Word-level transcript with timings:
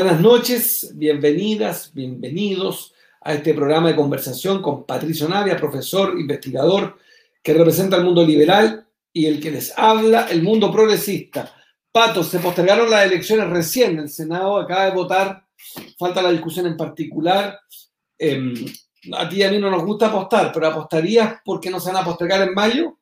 Buenas 0.00 0.20
noches, 0.20 0.92
bienvenidas, 0.94 1.92
bienvenidos 1.92 2.94
a 3.20 3.34
este 3.34 3.52
programa 3.52 3.88
de 3.88 3.96
conversación 3.96 4.62
con 4.62 4.86
Patricio 4.86 5.28
Navia, 5.28 5.56
profesor, 5.56 6.14
investigador 6.20 6.96
que 7.42 7.52
representa 7.52 7.96
el 7.96 8.04
mundo 8.04 8.24
liberal 8.24 8.86
y 9.12 9.26
el 9.26 9.40
que 9.40 9.50
les 9.50 9.76
habla, 9.76 10.28
el 10.28 10.44
mundo 10.44 10.70
progresista. 10.70 11.52
Pato, 11.90 12.22
se 12.22 12.38
postergaron 12.38 12.88
las 12.88 13.06
elecciones 13.06 13.50
recién, 13.50 13.98
el 13.98 14.08
Senado 14.08 14.58
acaba 14.58 14.84
de 14.84 14.92
votar, 14.92 15.44
falta 15.98 16.22
la 16.22 16.30
discusión 16.30 16.68
en 16.68 16.76
particular. 16.76 17.58
Em, 18.16 18.54
a 19.14 19.28
ti 19.28 19.38
y 19.38 19.42
a 19.42 19.50
mí 19.50 19.58
no 19.58 19.68
nos 19.68 19.84
gusta 19.84 20.06
apostar, 20.06 20.52
pero 20.54 20.68
¿apostarías 20.68 21.40
porque 21.44 21.70
no 21.70 21.80
se 21.80 21.90
van 21.92 22.02
a 22.02 22.06
postergar 22.06 22.42
en 22.42 22.54
mayo? 22.54 22.96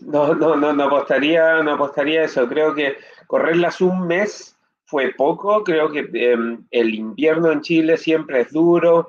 No, 0.00 0.34
no, 0.34 0.56
no, 0.56 0.74
no 0.74 0.84
apostaría, 0.84 1.62
no 1.62 1.72
apostaría 1.72 2.24
eso. 2.24 2.46
Creo 2.46 2.74
que 2.74 2.98
correrlas 3.26 3.80
un 3.80 4.06
mes 4.06 4.53
fue 4.94 5.12
poco. 5.12 5.64
Creo 5.64 5.90
que 5.90 6.08
em, 6.12 6.64
el 6.70 6.94
invierno 6.94 7.50
en 7.50 7.62
Chile 7.62 7.96
siempre 7.96 8.42
es 8.42 8.52
duro. 8.52 9.08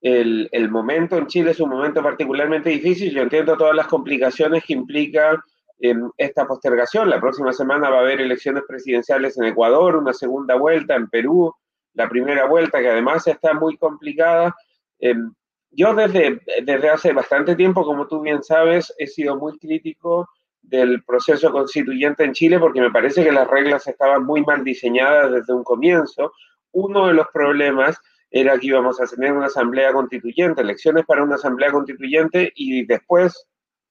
El, 0.00 0.48
el, 0.50 0.70
momento 0.70 1.18
en 1.18 1.26
Chile 1.26 1.50
es 1.50 1.60
un 1.60 1.68
momento 1.68 2.02
particularmente 2.02 2.70
difícil. 2.70 3.12
Yo 3.12 3.20
entiendo 3.20 3.54
todas 3.54 3.76
las 3.76 3.86
complicaciones 3.86 4.64
que 4.64 4.72
implica 4.72 5.38
em, 5.78 6.10
esta 6.16 6.46
postergación. 6.46 7.10
La 7.10 7.20
próxima 7.20 7.52
semana 7.52 7.90
va 7.90 7.98
a 7.98 8.00
haber 8.00 8.22
elecciones 8.22 8.62
presidenciales 8.66 9.36
en 9.36 9.44
Ecuador, 9.44 9.96
una 9.96 10.14
segunda 10.14 10.54
vuelta 10.54 10.94
en 10.94 11.06
Perú, 11.10 11.54
la 11.92 12.08
primera 12.08 12.46
vuelta 12.46 12.80
que 12.80 12.88
además 12.88 13.26
está 13.26 13.52
muy 13.52 13.76
complicada. 13.76 14.56
Em, 15.00 15.34
yo 15.70 15.92
desde, 15.94 16.40
desde 16.64 16.88
hace 16.88 17.12
bastante 17.12 17.54
tiempo, 17.56 17.84
como 17.84 18.06
tú 18.06 18.22
bien 18.22 18.42
sabes, 18.42 18.90
he 18.96 19.06
sido 19.06 19.36
muy 19.36 19.58
crítico 19.58 20.26
del 20.66 21.02
proceso 21.04 21.50
constituyente 21.52 22.24
en 22.24 22.32
Chile 22.32 22.58
porque 22.58 22.80
me 22.80 22.90
parece 22.90 23.22
que 23.22 23.32
las 23.32 23.48
reglas 23.48 23.86
estaban 23.86 24.24
muy 24.24 24.42
mal 24.42 24.64
diseñadas 24.64 25.32
desde 25.32 25.52
un 25.52 25.62
comienzo. 25.62 26.32
Uno 26.72 27.06
de 27.06 27.14
los 27.14 27.28
problemas 27.32 28.00
era 28.30 28.58
que 28.58 28.66
íbamos 28.66 29.00
a 29.00 29.06
tener 29.06 29.32
una 29.32 29.46
asamblea 29.46 29.92
constituyente, 29.92 30.62
elecciones 30.62 31.04
para 31.06 31.22
una 31.22 31.36
asamblea 31.36 31.70
constituyente 31.70 32.52
y 32.56 32.84
después, 32.84 33.46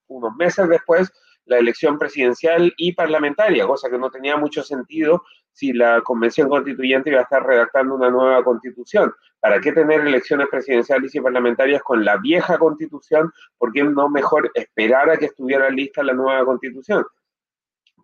unos 0.07 0.35
meses 0.35 0.67
después, 0.67 1.11
la 1.45 1.57
elección 1.57 1.97
presidencial 1.97 2.73
y 2.77 2.93
parlamentaria, 2.93 3.65
cosa 3.65 3.89
que 3.89 3.97
no 3.97 4.09
tenía 4.09 4.35
mucho 4.35 4.63
sentido 4.63 5.23
si 5.55 5.71
la 5.71 6.01
convención 6.01 6.49
constituyente 6.49 7.09
iba 7.09 7.21
a 7.21 7.23
estar 7.23 7.41
redactando 7.41 7.95
una 7.95 8.09
nueva 8.09 8.43
constitución. 8.43 9.13
¿Para 9.39 9.61
qué 9.61 9.71
tener 9.71 10.01
elecciones 10.01 10.49
presidenciales 10.51 11.15
y 11.15 11.21
parlamentarias 11.21 11.81
con 11.81 12.03
la 12.03 12.17
vieja 12.17 12.57
constitución? 12.57 13.31
¿Por 13.57 13.71
qué 13.71 13.81
no 13.85 14.09
mejor 14.09 14.51
esperar 14.53 15.09
a 15.09 15.17
que 15.17 15.27
estuviera 15.27 15.69
lista 15.69 16.03
la 16.03 16.11
nueva 16.11 16.43
constitución? 16.43 17.05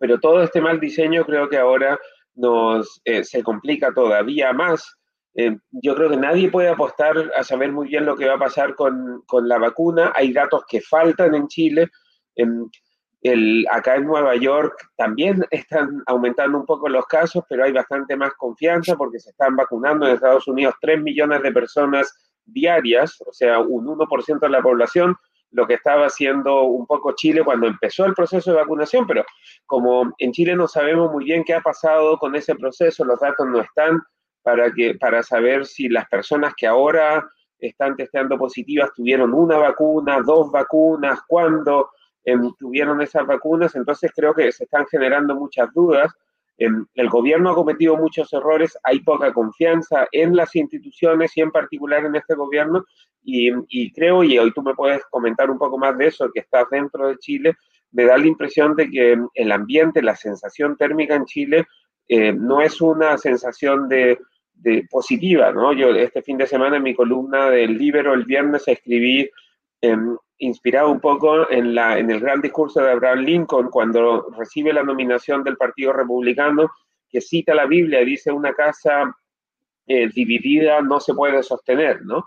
Pero 0.00 0.18
todo 0.18 0.42
este 0.42 0.62
mal 0.62 0.80
diseño 0.80 1.26
creo 1.26 1.50
que 1.50 1.58
ahora 1.58 1.98
nos 2.34 3.02
eh, 3.04 3.22
se 3.22 3.42
complica 3.42 3.92
todavía 3.92 4.54
más. 4.54 4.96
Eh, 5.34 5.54
yo 5.72 5.94
creo 5.94 6.08
que 6.08 6.16
nadie 6.16 6.50
puede 6.50 6.70
apostar 6.70 7.30
a 7.36 7.44
saber 7.44 7.70
muy 7.70 7.88
bien 7.88 8.06
lo 8.06 8.16
que 8.16 8.28
va 8.28 8.34
a 8.34 8.38
pasar 8.38 8.74
con, 8.74 9.22
con 9.26 9.46
la 9.46 9.58
vacuna. 9.58 10.10
Hay 10.16 10.32
datos 10.32 10.64
que 10.66 10.80
faltan 10.80 11.34
en 11.34 11.48
Chile. 11.48 11.90
Em, 12.34 12.66
el, 13.22 13.66
acá 13.70 13.96
en 13.96 14.06
Nueva 14.06 14.34
York 14.36 14.74
también 14.96 15.44
están 15.50 16.02
aumentando 16.06 16.58
un 16.58 16.66
poco 16.66 16.88
los 16.88 17.06
casos, 17.06 17.44
pero 17.48 17.64
hay 17.64 17.72
bastante 17.72 18.16
más 18.16 18.32
confianza 18.34 18.96
porque 18.96 19.20
se 19.20 19.30
están 19.30 19.56
vacunando 19.56 20.06
en 20.06 20.14
Estados 20.14 20.48
Unidos 20.48 20.74
3 20.80 21.02
millones 21.02 21.42
de 21.42 21.52
personas 21.52 22.12
diarias, 22.44 23.22
o 23.24 23.32
sea, 23.32 23.60
un 23.60 23.86
1% 23.86 24.40
de 24.40 24.48
la 24.48 24.60
población, 24.60 25.16
lo 25.52 25.66
que 25.66 25.74
estaba 25.74 26.06
haciendo 26.06 26.62
un 26.62 26.86
poco 26.86 27.12
Chile 27.12 27.44
cuando 27.44 27.66
empezó 27.66 28.06
el 28.06 28.14
proceso 28.14 28.50
de 28.50 28.56
vacunación, 28.56 29.06
pero 29.06 29.24
como 29.66 30.12
en 30.18 30.32
Chile 30.32 30.56
no 30.56 30.66
sabemos 30.66 31.12
muy 31.12 31.24
bien 31.24 31.44
qué 31.44 31.54
ha 31.54 31.60
pasado 31.60 32.18
con 32.18 32.34
ese 32.34 32.54
proceso, 32.56 33.04
los 33.04 33.20
datos 33.20 33.46
no 33.46 33.60
están 33.60 34.00
para, 34.42 34.72
que, 34.72 34.94
para 34.94 35.22
saber 35.22 35.66
si 35.66 35.88
las 35.88 36.08
personas 36.08 36.54
que 36.56 36.66
ahora 36.66 37.28
están 37.58 37.94
testeando 37.94 38.36
positivas 38.38 38.92
tuvieron 38.94 39.32
una 39.32 39.58
vacuna, 39.58 40.20
dos 40.20 40.50
vacunas, 40.50 41.20
cuándo 41.28 41.90
tuvieron 42.58 43.00
esas 43.00 43.26
vacunas, 43.26 43.74
entonces 43.74 44.10
creo 44.14 44.34
que 44.34 44.52
se 44.52 44.64
están 44.64 44.86
generando 44.86 45.34
muchas 45.34 45.72
dudas. 45.72 46.12
el 46.56 47.08
gobierno 47.08 47.50
ha 47.50 47.54
cometido 47.54 47.96
muchos 47.96 48.32
errores, 48.32 48.78
hay 48.84 49.00
poca 49.00 49.32
confianza 49.32 50.06
en 50.12 50.36
las 50.36 50.54
instituciones 50.54 51.36
y 51.36 51.40
en 51.40 51.50
particular 51.50 52.04
en 52.04 52.14
este 52.14 52.34
gobierno, 52.34 52.84
y, 53.24 53.92
creo, 53.92 54.24
y 54.24 54.38
hoy 54.38 54.52
tú 54.52 54.62
me 54.62 54.74
puedes 54.74 55.02
comentar 55.10 55.50
un 55.50 55.58
poco 55.58 55.78
más 55.78 55.96
de 55.96 56.08
eso, 56.08 56.30
que 56.32 56.40
estás 56.40 56.66
dentro 56.70 57.08
de 57.08 57.16
Chile, 57.18 57.56
me 57.92 58.04
da 58.04 58.16
la 58.16 58.26
impresión 58.26 58.74
de 58.74 58.90
que 58.90 59.18
el 59.34 59.52
ambiente, 59.52 60.02
la 60.02 60.16
sensación 60.16 60.76
térmica 60.76 61.14
en 61.14 61.24
Chile 61.24 61.66
no 62.08 62.60
es 62.60 62.80
una 62.80 63.16
sensación 63.18 63.88
de, 63.88 64.18
de, 64.54 64.86
positiva, 64.90 65.52
¿no? 65.52 65.72
Yo 65.72 65.90
este 65.90 66.22
fin 66.22 66.38
de 66.38 66.46
semana 66.46 66.76
en 66.76 66.82
mi 66.82 66.94
columna 66.94 67.50
del 67.50 67.76
Libero 67.78 68.14
el 68.14 68.24
viernes 68.24 68.66
escribí 68.66 69.30
inspirado 70.38 70.90
un 70.90 71.00
poco 71.00 71.50
en, 71.50 71.76
el 71.76 72.20
gran 72.20 72.40
discurso 72.40 72.80
de 72.80 72.90
Abraham 72.90 73.20
Lincoln 73.20 73.68
cuando 73.68 74.28
recibe 74.36 74.72
la 74.72 74.82
nominación 74.82 75.42
del 75.42 75.56
Partido 75.56 75.92
Republicano, 75.92 76.70
que 77.08 77.20
cita 77.20 77.54
la 77.54 77.66
Biblia 77.66 78.02
y 78.02 78.06
dice 78.06 78.32
una 78.32 78.52
casa 78.52 79.14
eh, 79.86 80.08
dividida 80.08 80.80
no 80.80 81.00
se 81.00 81.14
puede 81.14 81.42
sostener, 81.42 82.02
¿no? 82.04 82.24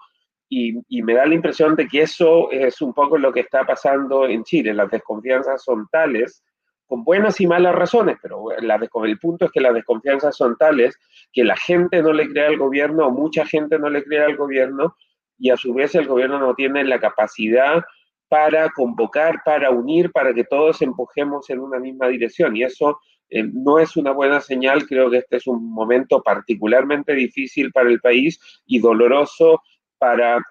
Y, 0.47 0.79
y, 0.89 1.01
me 1.01 1.15
da 1.15 1.25
la 1.25 1.33
impresión 1.33 1.75
de 1.75 1.87
que 1.87 2.03
eso 2.03 2.51
es 2.51 2.81
un 2.81 2.93
poco 2.93 3.17
lo 3.17 3.33
que 3.33 3.39
está 3.39 3.65
pasando 3.65 4.27
en 4.27 4.43
Chile. 4.43 4.73
Las 4.73 4.91
desconfianzas 4.91 5.63
son 5.63 5.87
tales, 5.91 6.43
con 6.87 7.03
buenas 7.03 7.41
y 7.41 7.47
malas 7.47 7.73
razones, 7.73 8.17
pero 8.21 8.45
la, 8.61 8.75
el 8.75 9.19
punto 9.19 9.45
es 9.45 9.51
que 9.51 9.61
las 9.61 9.73
desconfianzas 9.73 10.35
son 10.35 10.55
tales 10.55 10.97
que 11.33 11.43
la 11.43 11.55
gente 11.55 12.01
no 12.01 12.13
le 12.13 12.29
cree 12.29 12.45
al 12.45 12.57
gobierno 12.57 13.07
o 13.07 13.11
mucha 13.11 13.45
gente 13.45 13.79
no 13.79 13.89
le 13.89 14.03
cree 14.03 14.23
al 14.23 14.35
gobierno 14.35 14.95
y 15.37 15.49
a 15.49 15.57
su 15.57 15.73
vez 15.73 15.95
el 15.95 16.07
gobierno 16.07 16.39
no 16.39 16.55
tiene 16.55 16.83
la 16.83 16.99
capacidad 16.99 17.83
para 18.27 18.69
convocar, 18.69 19.41
para 19.45 19.69
unir, 19.69 20.11
para 20.11 20.33
que 20.33 20.43
todos 20.43 20.81
empujemos 20.81 21.49
en 21.49 21.59
una 21.59 21.79
misma 21.79 22.07
dirección. 22.07 22.55
Y 22.55 22.63
eso 22.63 22.99
eh, 23.29 23.43
no 23.43 23.79
es 23.79 23.95
una 23.95 24.11
buena 24.11 24.41
señal. 24.41 24.87
Creo 24.87 25.09
que 25.09 25.17
este 25.17 25.37
es 25.37 25.47
un 25.47 25.71
momento 25.71 26.21
particularmente 26.21 27.13
difícil 27.13 27.71
para 27.71 27.89
el 27.89 27.99
país 27.99 28.39
y 28.65 28.79
doloroso 28.79 29.61
para, 29.97 30.41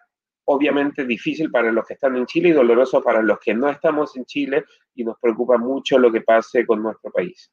obviamente 0.44 1.04
difícil 1.04 1.50
para 1.50 1.72
los 1.72 1.86
que 1.86 1.94
están 1.94 2.16
en 2.16 2.26
Chile 2.26 2.50
y 2.50 2.52
doloroso 2.52 3.02
para 3.02 3.22
los 3.22 3.38
que 3.38 3.54
no 3.54 3.68
estamos 3.68 4.16
en 4.16 4.24
Chile 4.24 4.64
y 4.94 5.04
nos 5.04 5.18
preocupa 5.20 5.58
mucho 5.58 5.98
lo 5.98 6.12
que 6.12 6.20
pase 6.20 6.64
con 6.66 6.82
nuestro 6.82 7.10
país. 7.10 7.50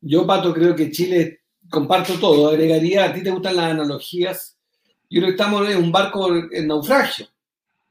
Yo, 0.00 0.26
Pato, 0.26 0.54
creo 0.54 0.74
que 0.76 0.90
Chile, 0.90 1.40
comparto 1.70 2.14
todo, 2.20 2.48
agregaría, 2.48 3.04
a 3.04 3.12
ti 3.12 3.22
te 3.22 3.30
gustan 3.30 3.56
las 3.56 3.72
analogías, 3.72 4.57
yo 5.10 5.20
creo 5.20 5.26
que 5.26 5.42
estamos 5.42 5.68
en 5.68 5.78
un 5.78 5.92
barco 5.92 6.28
en 6.34 6.66
naufragio 6.66 7.28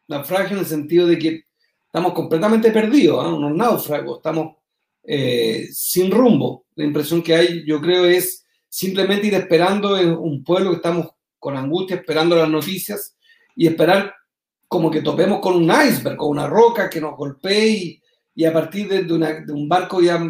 naufragio 0.07 0.55
en 0.55 0.59
el 0.59 0.65
sentido 0.65 1.07
de 1.07 1.17
que 1.19 1.43
estamos 1.85 2.13
completamente 2.13 2.71
perdidos, 2.71 3.25
¿eh? 3.25 3.29
unos 3.29 3.55
náufragos, 3.55 4.17
estamos 4.17 4.55
eh, 5.03 5.67
sin 5.71 6.11
rumbo. 6.11 6.65
La 6.75 6.85
impresión 6.85 7.21
que 7.21 7.35
hay, 7.35 7.65
yo 7.65 7.81
creo, 7.81 8.05
es 8.05 8.45
simplemente 8.67 9.27
ir 9.27 9.33
esperando 9.33 9.97
en 9.97 10.11
un 10.11 10.43
pueblo 10.43 10.71
que 10.71 10.77
estamos 10.77 11.07
con 11.39 11.55
angustia, 11.55 11.97
esperando 11.97 12.35
las 12.35 12.49
noticias 12.49 13.15
y 13.55 13.67
esperar 13.67 14.13
como 14.67 14.91
que 14.91 15.01
topemos 15.01 15.39
con 15.39 15.55
un 15.55 15.71
iceberg, 15.71 16.17
con 16.17 16.29
una 16.29 16.47
roca 16.47 16.89
que 16.89 16.99
nos 16.99 17.15
golpee 17.15 18.01
y, 18.35 18.45
a 18.45 18.53
partir 18.53 18.87
de, 18.87 19.03
de, 19.03 19.53
un 19.53 19.67
barco 19.67 20.01
ya 20.01 20.21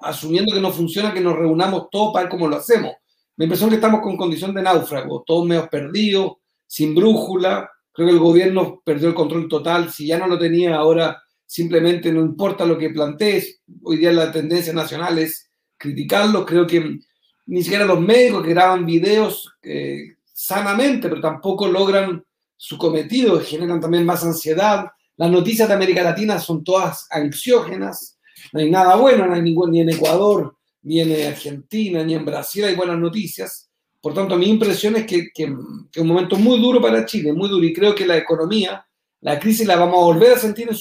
asumiendo 0.00 0.52
que 0.52 0.60
no 0.60 0.72
funciona, 0.72 1.12
que 1.12 1.20
nos 1.20 1.36
reunamos 1.36 1.88
todos 1.90 2.12
para 2.12 2.24
ver 2.24 2.30
cómo 2.30 2.48
lo 2.48 2.56
hacemos. 2.56 2.92
La 3.36 3.44
impresión 3.44 3.70
que 3.70 3.76
estamos 3.76 4.00
con 4.00 4.16
condición 4.16 4.52
de 4.54 4.62
náufrago, 4.62 5.22
todos 5.24 5.46
medio 5.46 5.68
perdidos, 5.68 6.38
sin 6.72 6.94
brújula, 6.94 7.70
Creo 7.92 8.08
que 8.08 8.14
el 8.14 8.20
gobierno 8.20 8.80
perdió 8.84 9.08
el 9.08 9.14
control 9.14 9.48
total. 9.48 9.92
Si 9.92 10.06
ya 10.06 10.18
no 10.18 10.26
lo 10.26 10.38
tenía, 10.38 10.76
ahora 10.76 11.22
simplemente 11.44 12.10
no 12.10 12.20
importa 12.20 12.64
lo 12.64 12.78
que 12.78 12.90
plantees. 12.90 13.60
Hoy 13.82 13.98
día 13.98 14.12
la 14.12 14.32
tendencia 14.32 14.72
nacional 14.72 15.18
es 15.18 15.50
criticarlo. 15.76 16.46
Creo 16.46 16.66
que 16.66 16.98
ni 17.46 17.62
siquiera 17.62 17.84
los 17.84 18.00
médicos 18.00 18.42
que 18.42 18.54
graban 18.54 18.86
videos 18.86 19.52
eh, 19.62 20.16
sanamente, 20.32 21.08
pero 21.08 21.20
tampoco 21.20 21.68
logran 21.68 22.24
su 22.56 22.78
cometido, 22.78 23.40
generan 23.40 23.80
también 23.80 24.06
más 24.06 24.24
ansiedad. 24.24 24.86
Las 25.16 25.30
noticias 25.30 25.68
de 25.68 25.74
América 25.74 26.02
Latina 26.02 26.38
son 26.38 26.64
todas 26.64 27.06
ansiógenas. 27.10 28.18
No 28.52 28.60
hay 28.60 28.70
nada 28.70 28.96
bueno, 28.96 29.26
no 29.26 29.34
hay 29.34 29.42
ningún, 29.42 29.70
ni 29.70 29.82
en 29.82 29.90
Ecuador, 29.90 30.56
ni 30.82 31.00
en 31.00 31.26
Argentina, 31.26 32.02
ni 32.02 32.14
en 32.14 32.24
Brasil 32.24 32.64
hay 32.64 32.74
buenas 32.74 32.98
noticias. 32.98 33.68
Por 34.02 34.14
tanto, 34.14 34.36
mi 34.36 34.48
impresión 34.48 34.96
es 34.96 35.06
que, 35.06 35.30
es 35.32 35.48
un 35.48 36.08
momento 36.08 36.36
muy 36.36 36.60
duro 36.60 36.82
para 36.82 37.06
Chile, 37.06 37.32
muy 37.32 37.48
duro, 37.48 37.64
y 37.64 37.72
creo 37.72 37.94
que 37.94 38.04
la 38.04 38.16
economía, 38.16 38.84
la 39.20 39.38
crisis 39.38 39.64
la 39.64 39.76
vamos 39.76 39.94
a 39.94 40.06
volver 40.06 40.32
a 40.32 40.38
sentir 40.38 40.68
en 40.68 40.76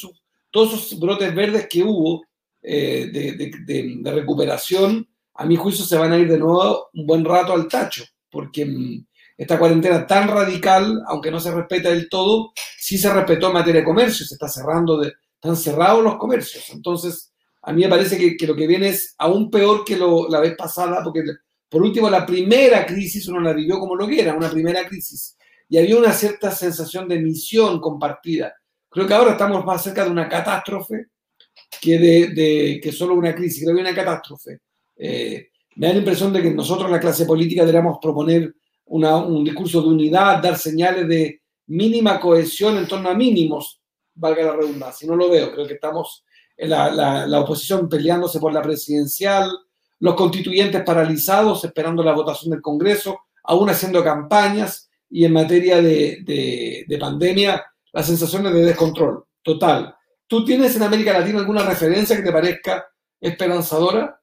todos 0.50 0.74
esos 0.74 1.00
brotes 1.00 1.34
verdes 1.36 1.68
que 1.70 1.84
hubo 1.84 2.24
eh, 2.64 3.12
de, 3.14 4.12
recuperación, 4.12 5.08
a 5.36 5.46
mi 5.46 5.56
juicio 5.56 5.86
se 5.86 5.98
van 5.98 6.12
a 6.14 6.18
ir 6.18 6.28
de 6.28 6.40
nuevo 6.40 6.90
un 6.96 7.06
buen 7.06 7.24
rato 7.24 7.54
al 7.54 7.68
tacho, 7.68 8.04
porque 8.30 8.66
mm, 8.66 9.06
esta 9.38 9.60
cuarentena 9.60 10.08
tan 10.08 10.28
radical, 10.28 11.04
aunque 11.08 11.30
no 11.30 11.40
se 11.40 11.54
respeta 11.54 11.90
del 11.90 12.10
todo, 12.10 12.54
sí 12.80 12.98
se 12.98 13.14
respetó 13.14 13.48
en 13.48 13.54
materia 13.54 13.82
de 13.82 13.86
comercio, 13.86 14.26
se 14.26 14.34
está 14.34 14.48
cerrando, 14.48 14.98
de, 14.98 15.14
están 15.36 15.56
cerrados 15.56 16.04
los 16.04 16.18
comercios. 16.18 16.72
Entonces, 16.72 17.32
a 17.62 17.72
mí 17.72 17.84
me 17.84 17.90
parece 17.90 18.18
que, 18.18 18.48
lo 18.48 18.56
que 18.56 18.66
viene 18.66 18.88
es 18.88 19.14
aún 19.20 19.52
peor 19.52 19.86
que 19.86 19.96
la 19.96 20.40
vez 20.40 20.56
pasada, 20.56 21.04
porque 21.04 21.22
Por 21.72 21.84
último, 21.84 22.10
la 22.10 22.26
primera 22.26 22.86
crisis 22.86 23.30
uno 23.30 23.40
la 23.40 23.54
vivió 23.54 23.80
como 23.80 23.96
lo 23.96 24.06
que 24.06 24.20
era, 24.20 24.34
una 24.34 24.52
primera 24.52 24.86
crisis. 24.86 25.38
Y 25.70 25.78
había 25.78 25.98
una 25.98 26.12
cierta 26.12 26.52
sensación 26.52 27.08
de 27.08 27.18
misión 27.18 27.80
compartida. 27.80 28.54
Creo 28.90 29.08
que 29.08 29.14
ahora 29.14 29.32
estamos 29.32 29.64
más 29.64 29.82
cerca 29.82 30.04
de 30.04 30.12
una 30.12 30.28
catástrofe 30.28 31.06
que 31.80 31.98
de, 31.98 32.80
que 32.84 32.92
solo 32.92 33.14
una 33.14 33.34
crisis. 33.34 33.64
Creo 33.64 33.74
que 33.74 33.82
una 33.84 33.96
catástrofe. 33.96 34.60
Eh, 34.98 35.48
me 35.78 35.88
da 35.88 35.94
la 35.94 36.00
impresión 36.00 36.34
de 36.34 36.42
que 36.42 36.52
nosotros, 36.52 36.92
la 36.92 37.00
clase 37.00 37.26
política, 37.26 37.62
deberíamos 37.62 38.00
proponer 38.02 38.54
un 38.88 39.44
discurso 39.46 39.82
de 39.82 39.88
unidad, 39.88 40.44
dar 40.44 40.58
señales 40.58 41.08
de 41.08 41.42
mínima 41.68 42.20
cohesión 42.20 42.80
en 42.80 42.86
torno 42.86 43.08
a 43.08 43.14
mínimos, 43.14 43.80
valga 44.14 44.44
la 44.44 44.58
redundancia. 44.58 45.08
No 45.08 45.16
lo 45.16 45.30
veo. 45.30 45.54
Creo 45.54 45.66
que 45.68 45.76
estamos 45.76 46.26
en 46.58 46.72
la 46.72 47.40
oposición 47.40 47.88
peleándose 47.88 48.42
por 48.42 48.52
la 48.52 48.62
presidencial, 48.62 49.50
los 50.02 50.16
constituyentes 50.16 50.84
paralizados 50.84 51.64
esperando 51.64 52.04
la 52.04 52.14
votación 52.14 52.52
del 52.52 52.62
Congreso, 52.62 53.22
aún 53.44 53.70
haciendo 53.70 54.04
campañas 54.04 54.90
y 55.10 55.26
en 55.26 55.34
materia 55.34 55.82
de, 55.82 56.86
de, 56.88 56.98
pandemia, 56.98 57.64
las 57.94 58.08
sensaciones 58.08 58.52
de 58.54 58.66
descontrol 58.66 59.24
total. 59.44 59.96
¿Tú 60.26 60.44
tienes 60.44 60.76
en 60.76 60.84
América 60.84 61.14
Latina 61.14 61.40
alguna 61.40 61.64
referencia 61.64 62.16
que 62.16 62.24
te 62.24 62.32
parezca 62.32 62.86
esperanzadora? 63.20 64.20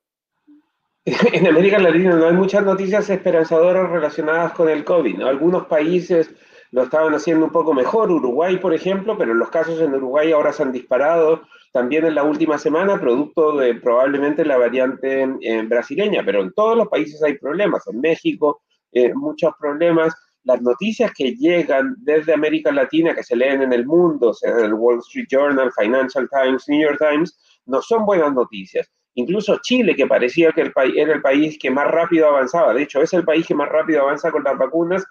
En 1.33 1.47
América 1.47 1.79
Latina 1.79 2.17
no 2.17 2.27
hay 2.27 2.35
muchas 2.35 2.65
noticias 2.65 3.09
esperanzadoras 3.09 3.89
relacionadas 3.89 4.53
con 4.53 4.69
el 4.69 4.85
COVID. 4.85 5.23
Algunos 5.23 5.67
países 5.67 6.29
lo 6.71 6.83
estaban 6.83 7.15
haciendo 7.15 7.47
un 7.47 7.53
poco 7.53 7.73
mejor, 7.73 8.11
Uruguay, 8.11 8.59
por 8.59 8.75
ejemplo, 8.75 9.17
pero 9.17 9.35
los 9.35 9.51
casos 9.51 9.81
en 9.81 9.95
Uruguay 9.95 10.33
ahora 10.33 10.53
se 10.53 10.63
han 10.63 10.73
disparado 10.73 11.43
también 11.73 12.05
en 12.05 12.15
la 12.15 12.25
última 12.25 12.59
semana, 12.59 13.01
producto 13.01 13.57
de 13.57 13.75
probablemente 13.75 14.45
la 14.45 14.57
variante 14.57 15.27
brasileña, 15.67 16.23
pero 16.25 16.43
en 16.43 16.53
todos 16.53 16.77
los 16.77 16.89
países 16.89 17.23
hay 17.23 17.39
problemas, 17.39 17.87
en 17.89 18.01
México 18.01 18.61
eh, 18.93 19.13
muchos 19.15 19.53
problemas. 19.59 20.15
Las 20.45 20.63
noticias 20.63 21.13
que 21.15 21.35
llegan 21.35 21.95
desde 21.99 22.33
América 22.33 22.73
Latina, 22.73 23.15
que 23.15 23.23
se 23.23 23.37
leen 23.37 23.63
en 23.63 23.73
el 23.73 23.85
mundo, 23.85 24.33
sea 24.33 24.57
el 24.59 24.73
Wall 24.73 25.01
Street 25.01 25.27
Journal, 25.31 25.71
Financial 25.73 26.29
Times, 26.31 26.65
New 26.69 26.81
York 26.81 26.99
Times, 26.99 27.39
no 27.67 27.83
son 27.83 28.07
buenas 28.07 28.33
noticias. 28.33 28.91
Incluso 29.15 29.59
Chile, 29.63 29.95
que 29.95 30.07
parecía 30.07 30.53
que 30.53 30.63
el 30.63 30.73
era 30.97 31.13
el 31.13 31.21
país 31.21 31.59
que 31.59 31.71
más 31.71 31.89
rápido 31.89 32.29
avanzaba, 32.29 32.73
de 32.73 32.83
hecho 32.83 33.03
es 33.03 33.13
el 33.13 33.25
país 33.25 33.47
que 33.47 33.55
más 33.55 33.69
rápido 33.69 34.03
avanza 34.03 34.31
con 34.31 34.45
las 34.45 34.57
vacunas, 34.57 35.05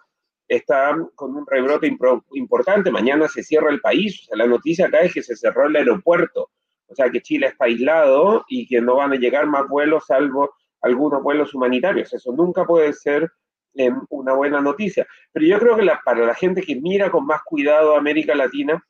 está 0.48 0.96
con 1.16 1.36
un 1.36 1.46
rebrote 1.46 1.94
importante. 2.34 2.92
Mañana 2.92 3.28
se 3.28 3.44
cierra 3.44 3.70
el 3.70 3.82
país. 3.82 4.28
La 4.32 4.48
noticia 4.48 4.88
acá 4.88 5.00
es 5.00 5.14
que 5.14 5.24
se 5.24 5.36
cerró 5.36 5.68
el 5.68 5.76
aeropuerto. 5.76 6.52
O 6.88 6.96
sea, 6.96 7.10
que 7.10 7.22
Chile 7.22 7.48
está 7.48 7.66
aislado 7.66 8.46
y 8.48 8.68
que 8.68 8.82
no 8.82 8.96
van 8.96 9.14
a 9.14 9.18
llegar 9.18 9.46
más 9.46 9.68
vuelos 9.68 10.06
salvo 10.06 10.54
algunos 10.82 11.22
vuelos 11.22 11.54
humanitarios. 11.54 12.14
Eso 12.14 12.32
nunca 12.32 12.66
puede 12.66 12.94
ser 12.94 13.30
eh, 13.76 13.92
una 14.10 14.34
buena 14.34 14.62
noticia. 14.62 15.06
Pero 15.32 15.46
yo 15.46 15.60
creo 15.60 15.76
que 15.76 15.88
para 16.04 16.26
la 16.26 16.34
gente 16.34 16.62
que 16.62 16.76
mira 16.76 17.12
con 17.12 17.26
más 17.26 17.42
cuidado 17.44 17.96
a 17.96 18.00
América 18.00 18.36
Latina, 18.36 18.84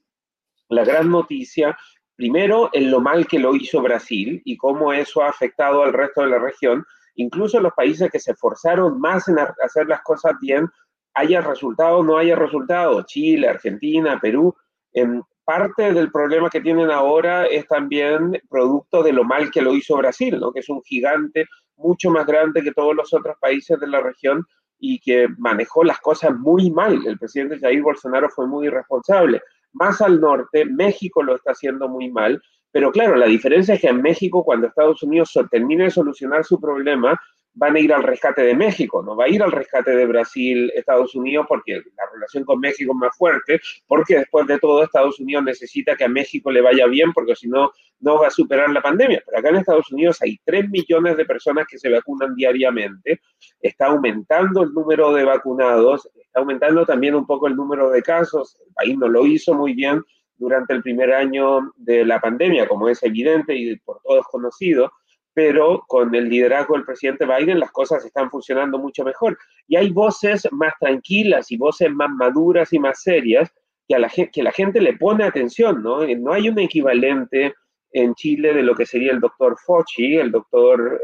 la 0.69 0.83
gran 0.83 1.09
noticia, 1.09 1.77
primero, 2.15 2.69
en 2.74 2.92
lo 2.92 3.01
mal 3.01 3.25
que 3.25 3.39
lo 3.39 3.56
hizo 3.56 3.81
Brasil 3.81 4.42
y 4.45 4.57
cómo 4.57 4.94
eso 4.94 5.24
ha 5.24 5.30
afectado 5.30 5.83
al 5.83 5.94
resto 5.94 6.21
de 6.21 6.30
la 6.30 6.39
región. 6.39 6.86
Incluso 7.15 7.59
los 7.59 7.74
países 7.74 8.12
que 8.12 8.19
se 8.19 8.31
esforzaron 8.31 9.00
más 9.00 9.27
en 9.27 9.39
hacer 9.39 9.88
las 9.88 10.01
cosas 10.01 10.33
bien, 10.39 10.68
haya 11.17 11.41
resultado 11.41 11.97
o 11.97 12.03
no 12.03 12.17
haya 12.17 12.35
resultado, 12.35 13.03
Chile, 13.03 13.47
Argentina, 13.47 14.19
Perú, 14.21 14.55
en 14.93 15.23
parte 15.43 15.93
del 15.93 16.11
problema 16.11 16.49
que 16.49 16.61
tienen 16.61 16.91
ahora 16.91 17.45
es 17.45 17.67
también 17.67 18.39
producto 18.49 19.01
de 19.01 19.13
lo 19.13 19.23
mal 19.23 19.49
que 19.49 19.61
lo 19.61 19.73
hizo 19.73 19.95
Brasil, 19.97 20.37
¿no? 20.39 20.51
que 20.51 20.59
es 20.59 20.69
un 20.69 20.81
gigante 20.83 21.45
mucho 21.77 22.09
más 22.11 22.25
grande 22.25 22.61
que 22.61 22.71
todos 22.71 22.95
los 22.95 23.13
otros 23.13 23.37
países 23.39 23.79
de 23.79 23.87
la 23.87 24.01
región 24.01 24.45
y 24.79 24.99
que 24.99 25.27
manejó 25.37 25.83
las 25.83 25.99
cosas 25.99 26.35
muy 26.35 26.69
mal. 26.69 26.99
El 27.05 27.17
presidente 27.17 27.59
Jair 27.59 27.81
Bolsonaro 27.81 28.29
fue 28.29 28.45
muy 28.45 28.67
irresponsable. 28.67 29.41
Más 29.73 30.01
al 30.01 30.19
norte, 30.19 30.65
México 30.65 31.23
lo 31.23 31.35
está 31.35 31.51
haciendo 31.51 31.87
muy 31.87 32.11
mal, 32.11 32.41
pero 32.71 32.91
claro, 32.91 33.15
la 33.15 33.25
diferencia 33.25 33.75
es 33.75 33.81
que 33.81 33.87
en 33.87 34.01
México, 34.01 34.43
cuando 34.43 34.67
Estados 34.67 35.01
Unidos 35.01 35.31
termine 35.49 35.85
de 35.85 35.91
solucionar 35.91 36.43
su 36.43 36.59
problema, 36.59 37.19
van 37.57 37.75
a 37.75 37.80
ir 37.80 37.92
al 37.92 38.04
rescate 38.04 38.44
de 38.44 38.56
México, 38.56 39.01
no 39.01 39.15
va 39.15 39.25
a 39.25 39.30
ir 39.30 39.42
al 39.42 39.51
rescate 39.51 39.92
de 39.92 40.06
Brasil, 40.06 40.71
Estados 40.75 41.15
Unidos, 41.15 41.48
porque 41.50 41.74
la 41.74 42.04
relación 42.13 42.44
con 42.45 42.59
México 42.59 42.94
es 42.94 42.98
más 42.98 43.18
fuerte, 43.18 43.59
porque 43.88 44.19
después 44.19 44.45
de 44.45 44.59
todo 44.59 44.83
Estados 44.83 45.19
Unidos 45.19 45.44
necesita 45.44 45.95
que 45.95 46.04
a 46.04 46.09
México 46.09 46.51
le 46.51 46.62
vaya 46.62 46.86
bien, 46.86 47.12
porque 47.13 47.36
si 47.36 47.48
no, 47.48 47.71
no 48.00 48.19
va 48.19 48.27
a 48.27 48.31
superar 48.31 48.69
la 48.69 48.81
pandemia. 48.81 49.24
Pero 49.25 49.39
acá 49.39 49.50
en 49.50 49.56
Estados 49.56 49.92
Unidos 49.92 50.21
hay 50.21 50.39
3 50.45 50.69
millones 50.69 51.18
de 51.18 51.25
personas 51.25 51.65
que 51.68 51.80
se 51.80 51.89
vacunan 51.89 52.36
diariamente, 52.36 53.21
está 53.59 53.88
aumentando 53.88 54.62
el 54.62 54.71
número 54.74 55.12
de 55.13 55.25
vacunados, 55.25 56.07
está 56.15 56.39
aumentando 56.42 56.86
también 56.86 57.15
un 57.15 57.25
poco 57.25 57.48
el 57.48 57.56
número 57.56 57.89
de 57.89 58.04
casos, 58.04 58.56
el 58.68 58.74
país 58.74 58.98
no 58.98 59.07
lo 59.07 59.25
hizo 59.25 59.56
muy 59.56 59.74
bien 59.74 60.04
durante 60.38 60.74
el 60.74 60.83
primer 60.83 61.12
año 61.12 61.74
de 61.75 62.06
la 62.06 62.21
pandemia, 62.21 62.68
como 62.68 62.88
es 62.88 63.01
evidente 63.01 63.56
y 63.56 63.75
por 63.77 64.00
todos 64.04 64.27
conocido, 64.27 64.92
pero 65.37 65.83
con 65.85 66.15
el 66.15 66.29
liderazgo 66.29 66.73
del 66.73 66.83
presidente 66.83 67.27
Biden 67.27 67.59
las 67.59 67.71
cosas 67.71 68.03
están 68.03 68.31
funcionando 68.31 68.79
mucho 68.79 69.03
mejor. 69.03 69.37
Y 69.67 69.75
hay 69.75 69.91
voces 69.91 70.47
más 70.51 70.73
tranquilas 70.79 71.51
y 71.51 71.57
voces 71.57 71.91
más 71.91 72.09
maduras 72.09 72.73
y 72.73 72.79
más 72.79 73.03
serias 73.03 73.53
que, 73.87 73.93
a 73.93 73.99
la, 73.99 74.09
que 74.09 74.41
la 74.41 74.51
gente 74.51 74.81
le 74.81 74.97
pone 74.97 75.23
atención, 75.25 75.83
¿no? 75.83 75.99
No 76.07 76.33
hay 76.33 76.49
un 76.49 76.57
equivalente 76.57 77.53
en 77.91 78.15
Chile 78.15 78.51
de 78.51 78.63
lo 78.63 78.73
que 78.73 78.87
sería 78.87 79.11
el 79.11 79.19
doctor 79.19 79.55
Fauci, 79.63 80.15
el 80.17 80.31
doctor, 80.31 80.99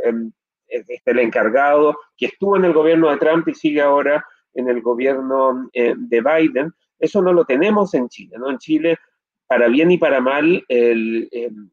este, 0.67 1.11
el 1.11 1.19
encargado, 1.19 1.95
que 2.17 2.25
estuvo 2.25 2.57
en 2.57 2.65
el 2.65 2.73
gobierno 2.73 3.11
de 3.11 3.17
Trump 3.17 3.47
y 3.49 3.53
sigue 3.53 3.81
ahora 3.81 4.25
en 4.55 4.67
el 4.67 4.81
gobierno 4.81 5.69
eh, 5.73 5.93
de 5.95 6.21
Biden. 6.21 6.73
Eso 6.97 7.21
no 7.21 7.33
lo 7.33 7.45
tenemos 7.45 7.93
en 7.93 8.09
Chile, 8.09 8.37
¿no? 8.39 8.49
En 8.49 8.57
Chile, 8.57 8.97
para 9.45 9.67
bien 9.67 9.91
y 9.91 9.99
para 9.99 10.21
mal, 10.21 10.65
el, 10.69 11.29
em, 11.31 11.69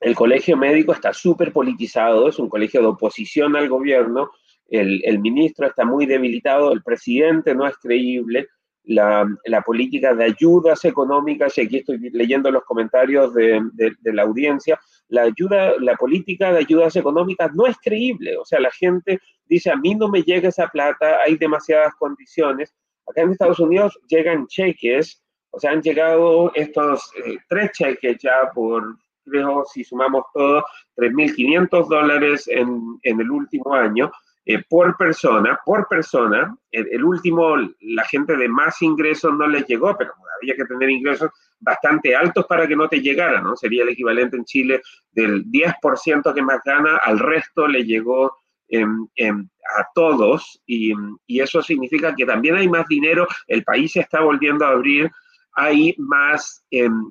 el 0.00 0.14
colegio 0.14 0.56
médico 0.56 0.92
está 0.92 1.12
súper 1.12 1.52
politizado, 1.52 2.28
es 2.28 2.38
un 2.38 2.48
colegio 2.48 2.80
de 2.80 2.88
oposición 2.88 3.56
al 3.56 3.68
gobierno, 3.68 4.30
el, 4.68 5.18
ministro 5.20 5.66
está 5.66 5.84
muy 5.84 6.06
debilitado, 6.06 6.72
el 6.72 6.82
presidente 6.82 7.54
no 7.54 7.66
es 7.66 7.76
creíble, 7.76 8.48
la, 8.84 9.26
política 9.64 10.14
de 10.14 10.24
ayudas 10.24 10.84
económicas, 10.84 11.56
y 11.58 11.62
aquí 11.62 11.78
estoy 11.78 11.98
leyendo 12.10 12.50
los 12.50 12.64
comentarios 12.64 13.34
de, 13.34 13.60
la 14.04 14.22
audiencia, 14.22 14.78
la, 15.08 15.22
ayuda, 15.22 15.74
la 15.80 15.96
política 15.96 16.52
de 16.52 16.58
ayudas 16.58 16.94
económicas 16.96 17.52
no 17.54 17.66
es 17.66 17.76
creíble, 17.82 18.36
o 18.36 18.44
sea, 18.44 18.60
la 18.60 18.70
gente 18.70 19.20
dice, 19.46 19.70
a 19.70 19.76
mí 19.76 19.94
no 19.94 20.08
me 20.08 20.22
llega 20.22 20.48
esa 20.48 20.68
plata, 20.68 21.18
hay 21.24 21.36
demasiadas 21.36 21.94
condiciones. 21.98 22.74
Acá 23.08 23.22
en 23.22 23.30
Estados 23.30 23.60
Unidos 23.60 23.98
llegan 24.08 24.46
cheques, 24.48 25.22
o 25.50 25.60
sea, 25.60 25.70
han 25.70 25.80
llegado 25.80 26.50
estos 26.54 27.10
eh, 27.24 27.38
tres 27.48 27.70
cheques 27.72 28.18
ya 28.20 28.50
por 28.52 28.96
creo, 29.26 29.64
si 29.66 29.84
sumamos 29.84 30.24
todo, 30.32 30.64
3.500 30.96 31.88
dólares 31.88 32.48
en, 32.48 32.98
en, 33.02 33.20
el 33.20 33.30
último 33.30 33.74
año 33.74 34.10
eh, 34.44 34.62
por 34.68 34.96
persona, 34.96 35.58
por 35.64 35.88
persona. 35.88 36.56
El, 36.70 37.04
último, 37.04 37.56
la 37.80 38.04
gente 38.04 38.36
de 38.36 38.48
más 38.48 38.80
ingresos 38.82 39.34
no 39.34 39.46
les 39.48 39.66
llegó, 39.66 39.96
pero 39.96 40.12
había 40.40 40.54
que 40.54 40.64
tener 40.64 40.88
ingresos 40.90 41.30
bastante 41.58 42.14
altos 42.14 42.46
para 42.46 42.66
que 42.68 42.76
no 42.76 42.88
te 42.88 43.00
llegara, 43.00 43.40
¿no? 43.40 43.56
Sería 43.56 43.82
el 43.82 43.88
equivalente 43.88 44.36
en 44.36 44.44
Chile 44.44 44.82
del 45.10 45.44
10% 45.46 46.32
que 46.32 46.42
más 46.42 46.60
gana, 46.64 46.98
al 46.98 47.18
resto 47.18 47.66
le 47.66 47.84
llegó 47.84 48.36
a 48.68 49.86
todos 49.94 50.60
y, 50.66 50.92
y, 51.26 51.40
eso 51.40 51.62
significa 51.62 52.14
que 52.14 52.26
también 52.26 52.56
hay 52.56 52.68
más 52.68 52.86
dinero, 52.88 53.26
el 53.46 53.62
país 53.62 53.92
se 53.92 54.00
está 54.00 54.20
volviendo 54.20 54.64
a 54.64 54.70
abrir, 54.70 55.10
hay 55.56 55.94
más 55.98 56.64
em, 56.70 57.10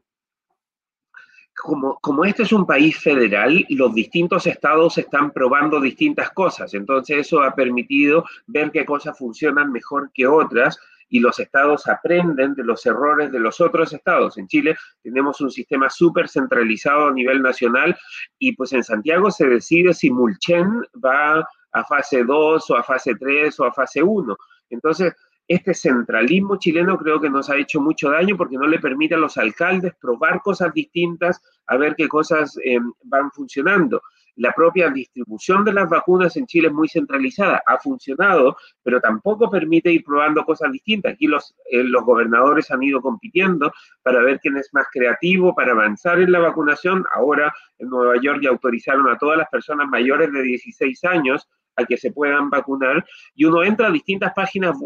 como, 1.55 1.97
como 1.99 2.25
este 2.25 2.43
es 2.43 2.51
un 2.51 2.65
país 2.65 2.97
federal, 2.97 3.65
los 3.69 3.93
distintos 3.93 4.45
estados 4.45 4.97
están 4.97 5.31
probando 5.31 5.79
distintas 5.79 6.29
cosas. 6.31 6.73
Entonces 6.73 7.19
eso 7.19 7.41
ha 7.41 7.55
permitido 7.55 8.25
ver 8.47 8.71
qué 8.71 8.85
cosas 8.85 9.17
funcionan 9.17 9.71
mejor 9.71 10.11
que 10.13 10.27
otras 10.27 10.77
y 11.09 11.19
los 11.19 11.39
estados 11.39 11.87
aprenden 11.87 12.55
de 12.55 12.63
los 12.63 12.85
errores 12.85 13.31
de 13.31 13.39
los 13.39 13.61
otros 13.61 13.93
estados. 13.93 14.37
En 14.37 14.47
Chile 14.47 14.75
tenemos 15.01 15.39
un 15.41 15.51
sistema 15.51 15.89
súper 15.89 16.27
centralizado 16.27 17.07
a 17.07 17.13
nivel 17.13 17.41
nacional 17.41 17.95
y 18.39 18.53
pues 18.55 18.73
en 18.73 18.83
Santiago 18.83 19.31
se 19.31 19.47
decide 19.47 19.93
si 19.93 20.09
Mulchen 20.09 20.81
va 21.03 21.47
a 21.71 21.83
fase 21.83 22.23
2 22.23 22.69
o 22.69 22.75
a 22.75 22.83
fase 22.83 23.15
3 23.15 23.59
o 23.59 23.65
a 23.65 23.73
fase 23.73 24.01
1. 24.01 24.35
Entonces, 24.69 25.13
este 25.47 25.73
centralismo 25.73 26.57
chileno 26.57 26.97
creo 26.97 27.21
que 27.21 27.29
nos 27.29 27.49
ha 27.49 27.57
hecho 27.57 27.79
mucho 27.79 28.09
daño 28.09 28.35
porque 28.35 28.57
no 28.57 28.67
le 28.67 28.79
permite 28.79 29.15
a 29.15 29.19
los 29.19 29.37
alcaldes 29.37 29.93
probar 30.01 30.41
cosas 30.41 30.73
distintas, 30.73 31.41
a 31.67 31.77
ver 31.77 31.95
qué 31.95 32.07
cosas 32.07 32.57
eh, 32.63 32.79
van 33.03 33.31
funcionando. 33.31 34.01
La 34.37 34.51
propia 34.51 34.89
distribución 34.89 35.63
de 35.63 35.71
las 35.71 35.87
vacunas 35.87 36.35
en 36.35 36.45
Chile 36.45 36.67
es 36.67 36.73
muy 36.73 36.89
centralizada, 36.89 37.61
ha 37.65 37.77
funcionado, 37.77 38.57
pero 38.83 38.99
tampoco 38.99 39.49
permite 39.49 39.91
ir 39.93 40.03
probando 40.03 40.43
cosas 40.43 40.71
distintas. 40.73 41.13
Aquí 41.13 41.27
los, 41.27 41.55
eh, 41.71 41.83
los 41.83 42.03
gobernadores 42.03 42.69
han 42.69 42.83
ido 42.83 43.01
compitiendo 43.01 43.71
para 44.03 44.21
ver 44.21 44.39
quién 44.41 44.57
es 44.57 44.69
más 44.73 44.87
creativo 44.91 45.55
para 45.55 45.71
avanzar 45.71 46.19
en 46.19 46.33
la 46.33 46.39
vacunación. 46.39 47.05
Ahora 47.13 47.53
en 47.77 47.89
Nueva 47.89 48.19
York 48.21 48.39
ya 48.41 48.49
autorizaron 48.49 49.07
a 49.07 49.17
todas 49.17 49.37
las 49.37 49.47
personas 49.49 49.87
mayores 49.87 50.31
de 50.33 50.41
16 50.41 51.03
años 51.05 51.47
a 51.75 51.85
que 51.85 51.97
se 51.97 52.11
puedan 52.11 52.49
vacunar 52.49 53.05
y 53.35 53.45
uno 53.45 53.63
entra 53.63 53.87
a 53.87 53.91
distintas 53.91 54.33
páginas, 54.33 54.77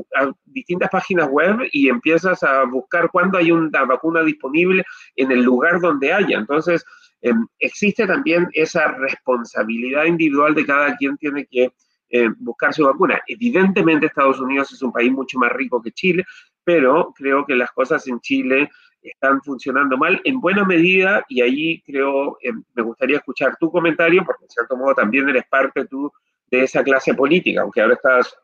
distintas 0.46 0.90
páginas 0.90 1.30
web 1.30 1.60
y 1.72 1.90
empiezas 1.90 2.44
a 2.44 2.64
buscar 2.64 3.10
cuándo 3.12 3.38
hay 3.38 3.52
una 3.52 3.86
vacuna 3.86 4.24
disponible 4.24 4.84
en 5.16 5.32
el 5.32 5.44
lugar 5.44 5.80
donde 5.80 6.12
haya. 6.12 6.38
Entonces, 6.38 6.86
em, 7.22 7.48
existe 7.60 8.08
también 8.08 8.48
esa 8.54 8.88
responsabilidad 8.94 10.06
individual 10.06 10.56
de 10.56 10.66
cada 10.66 10.96
quien 10.98 11.18
tiene 11.18 11.46
que 11.46 11.74
eh, 12.12 12.30
buscar 12.40 12.74
su 12.74 12.86
vacuna. 12.86 13.22
Evidentemente 13.28 14.08
Estados 14.08 14.40
Unidos 14.40 14.72
es 14.72 14.82
un 14.82 14.92
país 14.92 15.12
mucho 15.12 15.38
más 15.38 15.52
rico 15.52 15.80
que 15.80 15.92
Chile, 15.92 16.26
pero 16.64 17.14
creo 17.16 17.46
que 17.46 17.56
las 17.56 17.72
cosas 17.72 18.08
en 18.08 18.20
Chile 18.20 18.70
están 19.02 19.42
funcionando 19.42 19.98
mal 19.98 20.20
en 20.24 20.42
buena 20.42 20.66
medida 20.66 21.24
y 21.30 21.42
ahí 21.42 21.82
creo, 21.84 22.38
eh, 22.42 22.52
me 22.74 22.84
gustaría 22.84 23.18
escuchar 23.18 23.56
tu 23.60 23.72
comentario, 23.72 24.24
porque 24.26 24.46
en 24.46 24.50
cierto 24.50 24.76
modo 24.76 24.96
también 24.96 25.30
eres 25.30 25.44
parte 25.50 25.86
tú 25.86 26.12
de 26.52 26.64
esa 26.64 26.84
clase 26.84 27.14
política, 27.14 27.62
aunque 27.62 27.82
ahora 27.82 27.96
estás, 27.96 28.36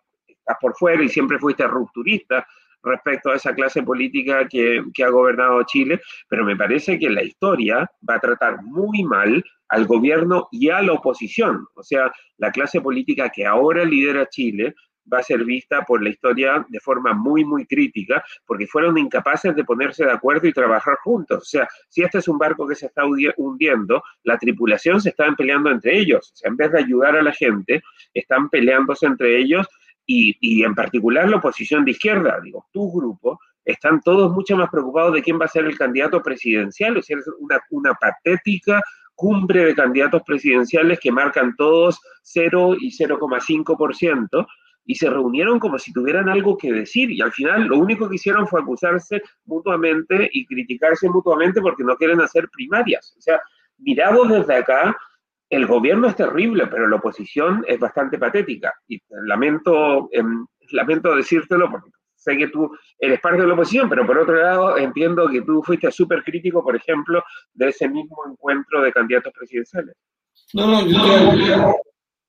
por 0.62 0.75
fuera 0.75 1.03
y 1.03 1.09
siempre 1.09 1.39
fuiste 1.39 1.65
rupturista 1.67 2.45
respecto 2.83 3.31
a 3.31 3.35
esa 3.35 3.53
clase 3.55 3.81
política 3.81 4.47
que, 4.47 4.83
que, 4.93 5.03
ha 5.03 5.09
gobernado 5.09 5.63
Chile, 5.63 6.00
pero 6.29 6.45
me 6.45 6.55
parece 6.55 7.00
que 7.00 7.09
la 7.09 7.24
historia 7.24 7.89
va 8.07 8.15
a 8.15 8.19
tratar 8.19 8.62
muy 8.62 9.03
mal 9.03 9.43
al 9.69 9.85
gobierno 9.88 10.47
y 10.51 10.69
a 10.69 10.81
la 10.83 10.93
oposición. 10.93 11.65
O 11.74 11.81
sea, 11.81 12.12
la 12.38 12.51
clase 12.51 12.81
política 12.81 13.29
que 13.29 13.45
ahora 13.45 13.83
lidera 13.83 14.27
Chile 14.27 14.75
va 15.12 15.19
a 15.19 15.24
ser 15.24 15.43
vista 15.43 15.83
por 15.83 16.03
la 16.03 16.09
historia 16.09 16.65
de 16.67 16.79
forma 16.79 17.13
muy, 17.13 17.43
muy 17.45 17.65
crítica, 17.65 18.24
porque 18.45 18.67
fueron 18.67 18.97
incapaces 18.97 19.55
de 19.55 19.63
ponerse 19.63 20.05
de 20.05 20.12
acuerdo 20.12 20.47
y 20.47 20.53
trabajar 20.53 20.95
juntos. 21.03 21.38
O 21.38 21.45
sea, 21.45 21.67
si 21.89 22.03
este 22.03 22.19
es 22.19 22.27
un 22.27 22.38
barco 22.38 22.67
que 22.67 22.75
se 22.75 22.88
está 22.88 23.03
hundiendo, 23.05 24.03
la 24.24 24.38
tripulación 24.38 25.01
se 25.01 25.09
está 25.09 25.31
peleando 25.38 25.69
entre 25.69 25.97
ellos. 25.97 26.31
O 26.33 26.35
sea, 26.35 26.50
en 26.50 26.57
vez 26.57 26.71
de 26.71 26.79
ayudar 26.79 27.15
a 27.15 27.24
la 27.24 27.33
gente, 27.33 27.81
están 28.13 28.50
peleándose 28.50 29.05
entre 29.05 29.38
ellos 29.38 29.67
y, 30.05 30.35
y 30.39 30.63
en 30.63 30.75
particular 30.75 31.29
la 31.29 31.38
oposición 31.38 31.85
de 31.85 31.91
izquierda, 31.91 32.39
digo, 32.43 32.67
tu 32.71 32.91
grupo, 32.91 33.39
están 33.63 34.00
todos 34.01 34.31
mucho 34.31 34.55
más 34.55 34.69
preocupados 34.69 35.13
de 35.13 35.24
quién 35.24 35.39
va 35.39 35.45
a 35.45 35.50
ser 35.50 35.65
el 35.65 35.77
candidato 35.77 36.21
presidencial, 36.21 36.97
o 36.97 37.01
sea, 37.01 37.17
es 37.17 37.27
una, 37.39 37.59
una 37.71 37.93
patética 37.95 38.81
cumbre 39.15 39.65
de 39.65 39.75
candidatos 39.75 40.21
presidenciales 40.24 41.00
que 41.00 41.12
marcan 41.12 41.55
todos 41.55 42.00
0 42.21 42.75
y 42.79 42.91
0,5%, 42.91 44.47
y 44.86 44.96
se 44.96 45.10
reunieron 45.10 45.60
como 45.60 45.80
si 45.80 45.92
tuvieran 45.92 46.30
algo 46.30 46.58
que 46.58 46.72
decir, 46.72 47.10
y 47.12 47.22
al 47.22 47.32
final 47.32 47.63
lo 47.63 47.77
único 47.77 48.08
que 48.08 48.15
hicieron 48.15 48.48
fue 48.48 48.62
acusarse 48.62 49.22
mutuamente 49.46 50.30
y 50.32 50.46
criticarse 50.46 51.10
mutuamente 51.10 51.62
porque 51.62 51.84
no 51.84 51.96
quieren 51.96 52.22
hacer 52.22 52.48
primarias. 52.50 53.15
O 53.18 53.22
sea, 53.22 53.42
mirado 53.80 54.25
desde 54.25 54.56
acá, 54.56 54.96
el 55.50 55.65
gobierno 55.65 56.08
es 56.08 56.15
terrible, 56.15 56.68
pero 56.68 56.88
la 56.88 56.98
oposición 56.98 57.63
es 57.68 57.80
bastante 57.80 58.18
patética. 58.18 58.74
Y 58.88 59.01
lamento, 59.10 60.10
eh, 60.12 60.24
lamento 60.72 61.15
decírtelo 61.15 61.70
porque 61.70 61.89
sé 62.15 62.38
que 62.38 62.48
tú 62.48 62.72
eres 63.00 63.20
parte 63.20 63.42
de 63.42 63.48
la 63.48 63.54
oposición, 63.54 63.89
pero 63.89 64.06
por 64.06 64.18
otro 64.18 64.36
lado 64.36 64.77
entiendo 64.77 65.27
que 65.30 65.42
tú 65.42 65.62
fuiste 65.63 65.92
súper 65.92 66.24
crítico, 66.24 66.63
por 66.63 66.75
ejemplo, 66.75 67.24
de 67.54 67.70
ese 67.70 67.88
mismo 67.88 68.18
encuentro 68.30 68.82
de 68.82 68.92
candidatos 68.92 69.34
presidenciales. 69.34 69.96
No, 70.54 70.68
no, 70.68 70.86
yo, 70.86 71.75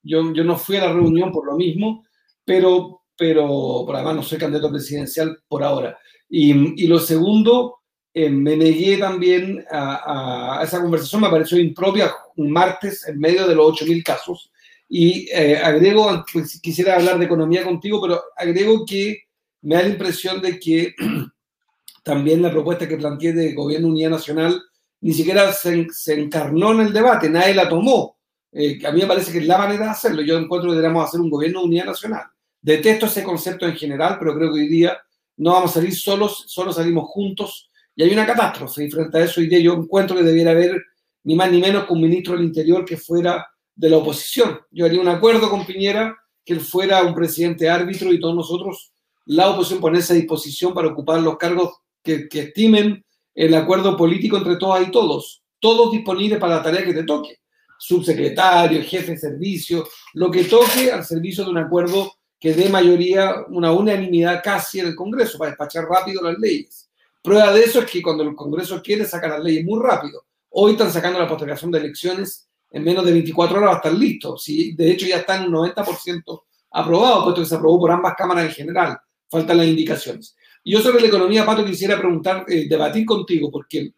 yo, 0.03 0.33
yo 0.33 0.43
no 0.43 0.55
fui 0.55 0.77
a 0.77 0.85
la 0.85 0.93
reunión 0.93 1.31
por 1.31 1.45
lo 1.45 1.55
mismo, 1.55 2.03
pero, 2.47 3.01
pero 3.17 3.83
por 3.85 3.93
además 3.93 4.15
no 4.15 4.23
soy 4.23 4.37
candidato 4.37 4.71
presidencial 4.71 5.37
por 5.49 5.65
ahora. 5.65 5.99
Y, 6.29 6.81
y 6.81 6.87
lo 6.87 6.97
segundo, 6.97 7.79
eh, 8.13 8.29
me 8.29 8.55
negué 8.55 8.97
también 8.97 9.65
a, 9.69 10.61
esa 10.63 10.81
conversación, 10.81 11.21
me 11.21 11.29
pareció 11.29 11.59
impropia 11.59 12.09
un 12.37 12.49
martes 12.49 13.05
en 13.05 13.19
medio 13.19 13.45
de 13.45 13.53
los 13.53 13.73
8.000 13.73 14.01
casos. 14.01 14.49
Y 14.87 15.27
eh, 15.29 15.57
agrego, 15.57 16.23
pues, 16.31 16.61
quisiera 16.61 16.95
hablar 16.95 17.19
de 17.19 17.25
economía 17.25 17.65
contigo, 17.65 18.01
pero 18.01 18.23
agrego 18.37 18.85
que 18.85 19.23
me 19.63 19.75
da 19.75 19.83
la 19.83 19.89
impresión 19.89 20.41
de 20.41 20.57
que 20.57 20.95
también 22.03 22.41
la 22.41 22.51
propuesta 22.51 22.87
que 22.87 22.95
planteé 22.95 23.33
de 23.33 23.53
gobierno 23.53 23.89
unidad 23.89 24.11
nacional 24.11 24.61
ni 25.01 25.11
siquiera 25.11 25.51
se, 25.51 25.87
se 25.91 26.17
encarnó 26.17 26.71
en 26.71 26.87
el 26.87 26.93
debate, 26.93 27.29
nadie 27.29 27.53
la 27.53 27.67
tomó. 27.67 28.17
Eh, 28.51 28.79
a 28.87 28.91
mí 28.91 29.01
me 29.01 29.07
parece 29.07 29.31
que 29.31 29.39
es 29.39 29.45
la 29.47 29.57
manera 29.57 29.85
de 29.85 29.91
hacerlo. 29.91 30.21
Yo 30.21 30.37
encuentro 30.37 30.69
que 30.69 30.75
deberíamos 30.77 31.07
hacer 31.07 31.19
un 31.19 31.29
gobierno 31.29 31.59
de 31.59 31.65
unidad 31.67 31.85
nacional. 31.85 32.23
Detesto 32.61 33.05
ese 33.05 33.23
concepto 33.23 33.65
en 33.65 33.75
general, 33.75 34.17
pero 34.19 34.35
creo 34.35 34.53
que 34.53 34.59
hoy 34.61 34.67
día 34.67 34.97
no 35.37 35.53
vamos 35.53 35.71
a 35.71 35.73
salir 35.75 35.95
solos, 35.95 36.45
solo 36.47 36.73
salimos 36.73 37.05
juntos 37.09 37.69
y 37.95 38.03
hay 38.03 38.11
una 38.11 38.25
catástrofe. 38.25 38.85
Y 38.85 38.91
frente 38.91 39.17
a 39.17 39.23
eso, 39.23 39.39
hoy 39.39 39.47
día 39.47 39.59
yo 39.59 39.73
encuentro 39.73 40.15
que 40.15 40.23
debiera 40.23 40.51
haber 40.51 40.81
ni 41.23 41.35
más 41.35 41.51
ni 41.51 41.59
menos 41.59 41.85
que 41.85 41.93
un 41.93 42.01
ministro 42.01 42.35
del 42.35 42.45
Interior 42.45 42.85
que 42.85 42.97
fuera 42.97 43.47
de 43.75 43.89
la 43.89 43.97
oposición. 43.97 44.59
Yo 44.71 44.85
haría 44.85 45.01
un 45.01 45.07
acuerdo 45.07 45.49
con 45.49 45.65
Piñera 45.65 46.15
que 46.43 46.53
él 46.53 46.61
fuera 46.61 47.03
un 47.03 47.13
presidente 47.13 47.69
árbitro 47.69 48.11
y 48.11 48.19
todos 48.19 48.35
nosotros 48.35 48.93
la 49.25 49.49
oposición 49.49 49.81
ponerse 49.81 50.13
a 50.13 50.15
disposición 50.15 50.73
para 50.73 50.87
ocupar 50.87 51.21
los 51.21 51.37
cargos 51.37 51.81
que, 52.01 52.29
que 52.29 52.39
estimen 52.39 53.03
el 53.35 53.53
acuerdo 53.53 53.97
político 53.97 54.37
entre 54.37 54.55
todas 54.55 54.87
y 54.87 54.91
todos. 54.91 55.43
Todos 55.59 55.91
disponibles 55.91 56.39
para 56.39 56.55
la 56.55 56.63
tarea 56.63 56.85
que 56.85 56.93
te 56.93 57.03
toque. 57.03 57.39
Subsecretario, 57.77 58.81
jefe 58.83 59.11
de 59.11 59.17
servicio, 59.17 59.87
lo 60.13 60.31
que 60.31 60.45
toque 60.45 60.91
al 60.91 61.03
servicio 61.03 61.43
de 61.43 61.51
un 61.51 61.57
acuerdo 61.57 62.13
que 62.39 62.53
dé 62.53 62.69
mayoría, 62.69 63.45
una 63.49 63.71
unanimidad 63.71 64.41
casi 64.43 64.79
en 64.79 64.87
el 64.87 64.95
Congreso 64.95 65.37
para 65.37 65.51
despachar 65.51 65.85
rápido 65.85 66.21
las 66.21 66.37
leyes. 66.37 66.89
Prueba 67.21 67.51
de 67.51 67.61
eso 67.61 67.79
es 67.79 67.91
que 67.91 68.01
cuando 68.01 68.23
el 68.23 68.35
Congreso 68.35 68.81
quiere 68.81 69.05
sacar 69.05 69.31
las 69.31 69.43
leyes 69.43 69.65
muy 69.65 69.81
rápido. 69.81 70.25
Hoy 70.49 70.73
están 70.73 70.91
sacando 70.91 71.19
la 71.19 71.27
postergación 71.27 71.71
de 71.71 71.79
elecciones 71.79 72.47
en 72.71 72.83
menos 72.83 73.05
de 73.05 73.13
24 73.13 73.57
horas 73.57 73.69
va 73.69 73.73
a 73.73 73.77
estar 73.77 73.93
listo. 73.93 74.37
Sí, 74.37 74.73
de 74.73 74.91
hecho, 74.91 75.07
ya 75.07 75.17
están 75.17 75.47
un 75.47 75.53
90% 75.53 76.43
aprobado, 76.71 77.23
puesto 77.23 77.41
que 77.41 77.47
se 77.47 77.55
aprobó 77.55 77.79
por 77.79 77.91
ambas 77.91 78.13
cámaras 78.15 78.45
en 78.45 78.51
general 78.51 78.99
faltan 79.29 79.57
las 79.57 79.67
indicaciones. 79.67 80.35
Yo 80.63 80.79
sobre 80.81 81.01
la 81.01 81.07
economía, 81.07 81.45
Pato, 81.45 81.65
quisiera 81.65 81.97
preguntar, 81.97 82.45
eh, 82.47 82.67
debatir 82.67 83.05
contigo, 83.05 83.49
porque 83.51 83.93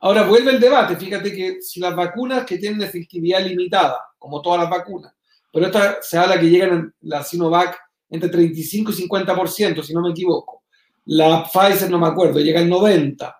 ahora 0.00 0.24
vuelve 0.24 0.52
el 0.52 0.60
debate. 0.60 0.96
Fíjate 0.96 1.32
que 1.32 1.62
si 1.62 1.80
las 1.80 1.94
vacunas 1.94 2.44
que 2.44 2.58
tienen 2.58 2.82
efectividad 2.82 3.44
limitada, 3.44 3.98
como 4.18 4.42
todas 4.42 4.60
las 4.60 4.70
vacunas, 4.70 5.14
pero 5.52 5.66
esta 5.66 5.98
se 6.00 6.18
habla 6.18 6.40
que 6.40 6.48
llegan 6.48 6.94
la 7.02 7.22
Sinovac 7.22 7.78
entre 8.10 8.28
35 8.28 8.92
y 8.92 8.94
50%, 9.08 9.82
si 9.82 9.94
no 9.94 10.02
me 10.02 10.10
equivoco. 10.10 10.62
La 11.06 11.44
Pfizer, 11.44 11.90
no 11.90 11.98
me 11.98 12.06
acuerdo, 12.06 12.40
llega 12.40 12.60
al 12.60 12.70
90%. 12.70 13.34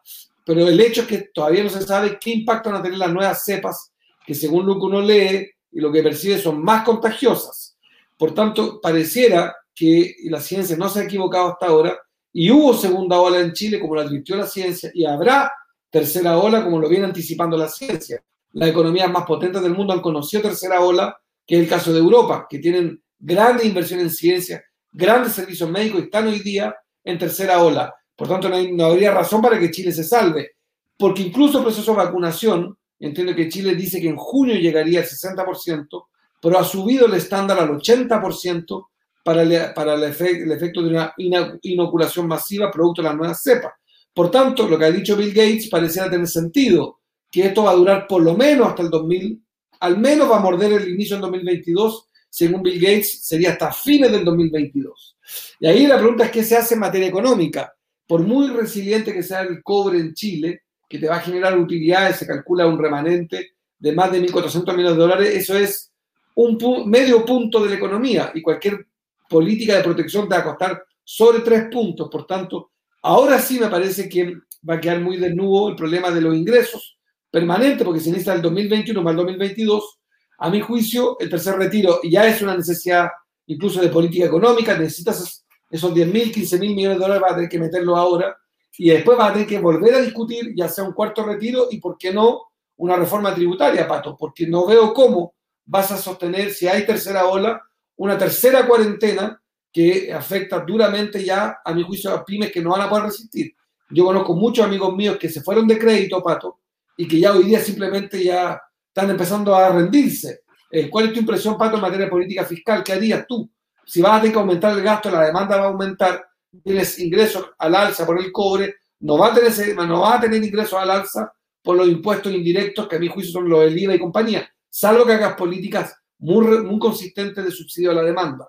Pero 0.45 0.67
el 0.69 0.81
hecho 0.81 1.03
es 1.03 1.07
que 1.07 1.19
todavía 1.33 1.63
no 1.63 1.71
se 1.71 1.83
sabe 1.83 2.19
qué 2.21 2.31
impacto 2.31 2.71
van 2.71 2.81
a 2.81 2.83
tener 2.83 2.99
las 2.99 3.13
nuevas 3.13 3.45
cepas, 3.45 3.93
que 4.27 4.35
según 4.35 4.67
lo 4.67 4.75
que 4.75 4.87
uno 4.87 5.01
lee 5.01 5.49
y 5.71 5.81
lo 5.81 5.93
que 5.93 6.03
percibe 6.03 6.39
son 6.39 6.63
más 6.63 6.85
contagiosas. 6.85 7.77
Por 8.19 8.35
tanto, 8.35 8.81
pareciera 8.81 9.55
que 9.75 10.15
la 10.25 10.41
ciencia 10.41 10.77
no 10.77 10.89
se 10.89 11.01
ha 11.01 11.05
equivocado 11.05 11.49
hasta 11.49 11.67
ahora 11.67 11.99
y 12.33 12.51
hubo 12.51 12.75
segunda 12.75 13.21
ola 13.21 13.41
en 13.41 13.53
Chile 13.53 13.81
como 13.81 13.95
lo 13.95 14.01
advirtió 14.01 14.37
la 14.37 14.47
ciencia 14.47 14.91
y 14.95 15.05
habrá 15.05 15.53
tercera 15.91 16.39
ola 16.39 16.65
como 16.65 16.79
lo 16.79 16.89
viene 16.89 17.05
anticipando 17.05 17.57
la 17.57 17.69
ciencia. 17.69 18.23
Las 18.53 18.69
economías 18.69 19.11
más 19.11 19.25
potentes 19.25 19.63
del 19.63 19.75
mundo 19.75 19.93
han 19.93 20.01
conocido 20.01 20.43
tercera 20.43 20.81
ola, 20.81 21.17
que 21.47 21.57
es 21.57 21.63
el 21.63 21.69
caso 21.69 21.93
de 21.93 21.99
Europa, 21.99 22.47
que 22.49 22.59
tienen 22.59 23.03
grandes 23.19 23.67
inversiones 23.67 24.07
en 24.07 24.11
ciencia, 24.11 24.65
grandes 24.91 25.33
servicios 25.33 25.71
médicos 25.71 26.01
y 26.01 26.05
están 26.05 26.27
hoy 26.27 26.41
día 26.41 26.75
en 27.05 27.19
tercera 27.19 27.63
ola. 27.63 27.95
Por 28.15 28.29
tanto, 28.29 28.49
no, 28.49 28.85
habría 28.85 29.13
razón 29.13 29.41
para 29.41 29.59
que 29.59 29.71
Chile 29.71 29.93
se 29.93 30.05
salve, 30.05 30.53
porque 30.97 31.23
incluso 31.23 31.59
el 31.59 31.65
proceso 31.65 31.93
de 31.93 31.99
vacunación, 31.99 32.77
entiendo 32.99 33.35
que 33.35 33.49
Chile 33.49 33.75
dice 33.75 34.01
que 34.01 34.09
en 34.09 34.17
junio 34.17 34.55
llegaría 34.57 35.01
al 35.01 35.07
60%, 35.07 36.07
pero 36.41 36.59
ha 36.59 36.65
subido 36.65 37.07
el 37.07 37.15
estándar 37.15 37.59
al 37.59 37.71
80% 37.71 38.87
para, 39.25 39.43
el, 39.43 39.73
para 39.75 39.95
el, 39.95 40.05
efecto 40.05 40.83
de 40.83 40.89
una 40.89 41.15
inoculación 41.63 42.27
masiva 42.27 42.71
producto 42.71 43.03
de 43.03 43.09
la 43.09 43.15
nueva 43.15 43.35
cepa. 43.35 43.75
Por 44.13 44.31
tanto, 44.31 44.69
lo 44.69 44.79
que 44.79 44.85
ha 44.85 44.91
dicho 44.91 45.17
Bill 45.17 45.33
Gates 45.33 45.69
pareciera 45.69 46.11
tener 46.11 46.29
sentido, 46.29 46.99
que 47.31 47.47
esto 47.47 47.65
va 47.65 47.71
a 47.71 47.77
durar 47.77 48.07
por 48.07 48.23
lo 48.23 48.37
menos 48.37 48.69
hasta 48.69 48.83
el 48.83 48.91
2000, 48.91 49.43
al 49.83 49.99
menos 49.99 50.31
va 50.31 50.37
a 50.37 50.41
morder 50.41 50.73
el 50.75 50.91
inicio 50.91 51.17
del 51.17 51.23
2022, 51.23 52.09
según 52.31 52.63
Bill 52.63 52.81
Gates, 52.81 53.25
sería 53.25 53.51
hasta 53.51 53.73
fines 53.73 54.13
del 54.13 54.25
2022. 54.25 55.17
Y 55.59 55.67
ahí 55.67 55.89
la 55.89 55.99
pregunta 55.99 56.25
es 56.25 56.31
qué 56.31 56.45
se 56.45 56.57
hace 56.57 56.75
en 56.75 56.81
materia 56.81 57.09
económica. 57.09 57.75
Por 58.07 58.23
muy 58.23 58.47
resiliente 58.47 59.13
que 59.13 59.25
sea 59.25 59.41
el 59.41 59.61
cobre 59.61 59.99
en 59.99 60.15
Chile, 60.15 60.63
que 60.89 61.01
te 61.01 61.09
va 61.09 61.17
a 61.17 61.21
generar 61.21 61.59
utilidades, 61.59 62.17
se 62.17 62.29
calcula 62.29 62.65
un 62.69 62.79
remanente 62.79 63.55
de 63.77 63.93
más 63.93 64.13
de 64.13 64.23
1.400 64.23 64.77
millones 64.77 64.97
de 64.97 65.03
dólares, 65.03 65.35
eso 65.35 65.57
es 65.57 65.91
un 66.37 66.89
medio 66.89 67.25
punto 67.25 67.61
de 67.61 67.71
la 67.71 67.77
economía 67.77 68.31
y 68.37 68.41
cualquier 68.41 68.87
política 69.29 69.77
de 69.77 69.83
protección 69.83 70.29
te 70.29 70.37
va 70.37 70.43
a 70.43 70.45
costar 70.45 70.85
sobre 71.03 71.41
tres 71.41 71.65
puntos. 71.73 72.09
Por 72.09 72.25
tanto, 72.25 72.71
ahora 73.03 73.41
sí 73.41 73.59
me 73.59 73.67
parece 73.67 74.09
que 74.09 74.33
va 74.69 74.75
a 74.75 74.81
quedar 74.81 75.01
muy 75.01 75.17
desnudo 75.17 75.71
el 75.71 75.75
problema 75.75 76.13
de 76.13 76.21
los 76.21 76.37
ingresos 76.37 76.92
permanentes, 77.33 77.85
porque 77.85 78.01
si 78.01 78.11
necesita 78.11 78.35
el 78.35 78.43
2021 78.43 79.03
más 79.03 79.13
el 79.13 79.17
2022, 79.17 79.99
a 80.39 80.51
mi 80.51 80.61
juicio, 80.61 81.17
el 81.19 81.31
tercer 81.31 81.57
retiro 81.57 82.01
ya 82.05 82.27
es 82.29 82.43
una 82.43 82.55
necesidad 82.55 83.09
incluso 83.47 83.81
de 83.81 83.89
política 83.89 84.27
económica, 84.27 84.77
necesitas 84.77 85.45
esos 85.71 85.95
10 85.95 86.13
mil, 86.13 86.31
15 86.31 86.59
mil 86.59 86.75
millones 86.75 86.99
de 86.99 87.03
dólares, 87.03 87.23
vas 87.23 87.33
a 87.33 87.35
tener 87.37 87.49
que 87.49 87.59
meterlo 87.59 87.97
ahora 87.97 88.37
y 88.77 88.91
después 88.91 89.17
vas 89.17 89.31
a 89.31 89.33
tener 89.33 89.49
que 89.49 89.59
volver 89.59 89.95
a 89.95 90.01
discutir 90.01 90.53
ya 90.55 90.69
sea 90.69 90.85
un 90.85 90.93
cuarto 90.93 91.25
retiro 91.25 91.69
y, 91.71 91.79
¿por 91.79 91.97
qué 91.97 92.13
no?, 92.13 92.43
una 92.77 92.97
reforma 92.97 93.35
tributaria, 93.35 93.89
Pato, 93.89 94.17
porque 94.17 94.47
no 94.47 94.67
veo 94.67 94.93
cómo 94.93 95.35
vas 95.65 95.91
a 95.91 95.97
sostener, 95.97 96.51
si 96.51 96.67
hay 96.67 96.85
tercera 96.85 97.27
ola, 97.27 97.63
una 97.97 98.19
tercera 98.19 98.67
cuarentena 98.67 99.41
que 99.73 100.13
afecta 100.13 100.61
duramente 100.61 101.25
ya, 101.25 101.61
a 101.65 101.73
mi 101.73 101.83
juicio, 101.83 102.11
a 102.13 102.25
pymes 102.25 102.53
que 102.53 102.61
no 102.61 102.71
van 102.71 102.83
a 102.83 102.91
poder 102.91 103.05
resistir. 103.05 103.55
Yo 103.91 104.05
conozco 104.05 104.35
muchos 104.35 104.65
amigos 104.65 104.95
míos 104.95 105.17
que 105.19 105.29
se 105.29 105.43
fueron 105.43 105.67
de 105.67 105.79
crédito, 105.79 106.23
Pato, 106.23 106.62
y 106.97 107.07
que 107.07 107.19
ya 107.19 107.33
hoy 107.33 107.45
día 107.45 107.61
simplemente 107.61 108.23
ya 108.23 108.61
están 108.89 109.11
empezando 109.11 109.55
a 109.55 109.71
rendirse. 109.71 110.41
Eh, 110.71 110.89
¿Cuál 110.89 111.07
es 111.07 111.13
tu 111.13 111.21
impresión, 111.21 111.59
Pato, 111.59 111.77
en 111.77 111.83
materia 111.83 112.07
de 112.07 112.11
política 112.11 112.45
fiscal? 112.45 112.83
¿Qué 112.83 112.93
harías 112.93 113.27
tú? 113.27 113.51
Si 113.85 114.01
vas 114.01 114.13
a 114.13 114.21
tener 114.21 114.33
que 114.33 114.41
aumentar 114.41 114.77
el 114.77 114.83
gasto, 114.83 115.11
la 115.11 115.27
demanda 115.27 115.57
va 115.57 115.65
a 115.65 115.69
aumentar, 115.69 116.25
tienes 116.63 116.99
ingresos 116.99 117.51
al 117.59 117.75
alza 117.75 118.07
por 118.07 118.19
el 118.21 118.31
cobre, 118.31 118.77
no 119.01 119.19
va 119.19 119.29
a 119.29 119.35
tener, 119.35 119.77
no 119.77 120.01
va 120.01 120.17
a 120.17 120.21
tener 120.21 120.43
ingresos 120.43 120.79
al 120.79 120.91
alza 120.91 121.33
por 121.63 121.77
los 121.77 121.89
impuestos 121.89 122.33
indirectos, 122.33 122.89
que 122.89 122.97
a 122.97 122.99
mi 122.99 123.09
juicio 123.09 123.33
son 123.33 123.49
los 123.49 123.61
del 123.61 123.79
IVA 123.79 123.95
y 123.95 123.99
compañía, 123.99 124.49
salvo 124.69 125.05
que 125.05 125.13
hagas 125.13 125.35
políticas 125.35 125.97
muy, 126.19 126.63
muy 126.63 126.79
consistentes 126.79 127.45
de 127.45 127.51
subsidio 127.51 127.91
a 127.91 127.95
la 127.95 128.03
demanda. 128.03 128.49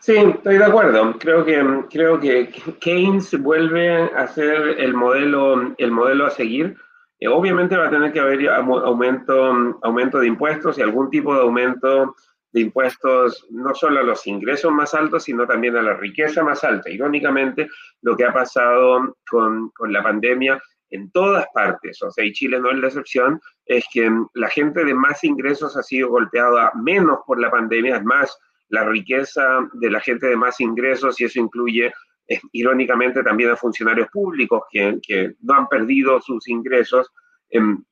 Sí, 0.00 0.14
estoy 0.16 0.58
de 0.58 0.64
acuerdo. 0.64 1.16
Creo 1.18 1.44
que, 1.44 1.64
creo 1.90 2.18
que 2.18 2.50
Keynes 2.80 3.40
vuelve 3.40 4.10
a 4.16 4.26
ser 4.26 4.80
el 4.80 4.94
modelo, 4.94 5.74
el 5.78 5.90
modelo 5.92 6.26
a 6.26 6.30
seguir. 6.30 6.76
Eh, 7.22 7.28
obviamente 7.28 7.76
va 7.76 7.86
a 7.86 7.90
tener 7.90 8.12
que 8.12 8.18
haber 8.18 8.48
aumento, 8.50 9.78
aumento 9.82 10.18
de 10.18 10.26
impuestos 10.26 10.76
y 10.76 10.82
algún 10.82 11.08
tipo 11.08 11.32
de 11.32 11.42
aumento 11.42 12.16
de 12.50 12.62
impuestos 12.62 13.46
no 13.50 13.72
solo 13.76 14.00
a 14.00 14.02
los 14.02 14.26
ingresos 14.26 14.72
más 14.72 14.92
altos, 14.92 15.22
sino 15.22 15.46
también 15.46 15.76
a 15.76 15.82
la 15.82 15.94
riqueza 15.94 16.42
más 16.42 16.64
alta. 16.64 16.90
Irónicamente, 16.90 17.68
lo 18.00 18.16
que 18.16 18.24
ha 18.24 18.32
pasado 18.32 19.16
con, 19.30 19.70
con 19.70 19.92
la 19.92 20.02
pandemia 20.02 20.60
en 20.90 21.12
todas 21.12 21.46
partes, 21.54 22.02
o 22.02 22.10
sea, 22.10 22.24
y 22.24 22.32
Chile 22.32 22.58
no 22.58 22.72
es 22.72 22.78
la 22.78 22.88
excepción, 22.88 23.40
es 23.66 23.84
que 23.92 24.10
la 24.34 24.48
gente 24.48 24.84
de 24.84 24.92
más 24.92 25.22
ingresos 25.22 25.76
ha 25.76 25.82
sido 25.84 26.08
golpeada 26.08 26.72
menos 26.74 27.20
por 27.24 27.40
la 27.40 27.52
pandemia, 27.52 27.98
es 27.98 28.04
más, 28.04 28.36
la 28.68 28.82
riqueza 28.84 29.60
de 29.74 29.90
la 29.90 30.00
gente 30.00 30.26
de 30.26 30.36
más 30.36 30.58
ingresos, 30.58 31.20
y 31.20 31.24
eso 31.26 31.38
incluye 31.38 31.92
irónicamente 32.52 33.22
también 33.22 33.50
a 33.50 33.56
funcionarios 33.56 34.08
públicos 34.08 34.62
que, 34.70 34.98
que 35.02 35.34
no 35.40 35.54
han 35.54 35.68
perdido 35.68 36.20
sus 36.20 36.48
ingresos, 36.48 37.10
em, 37.50 37.82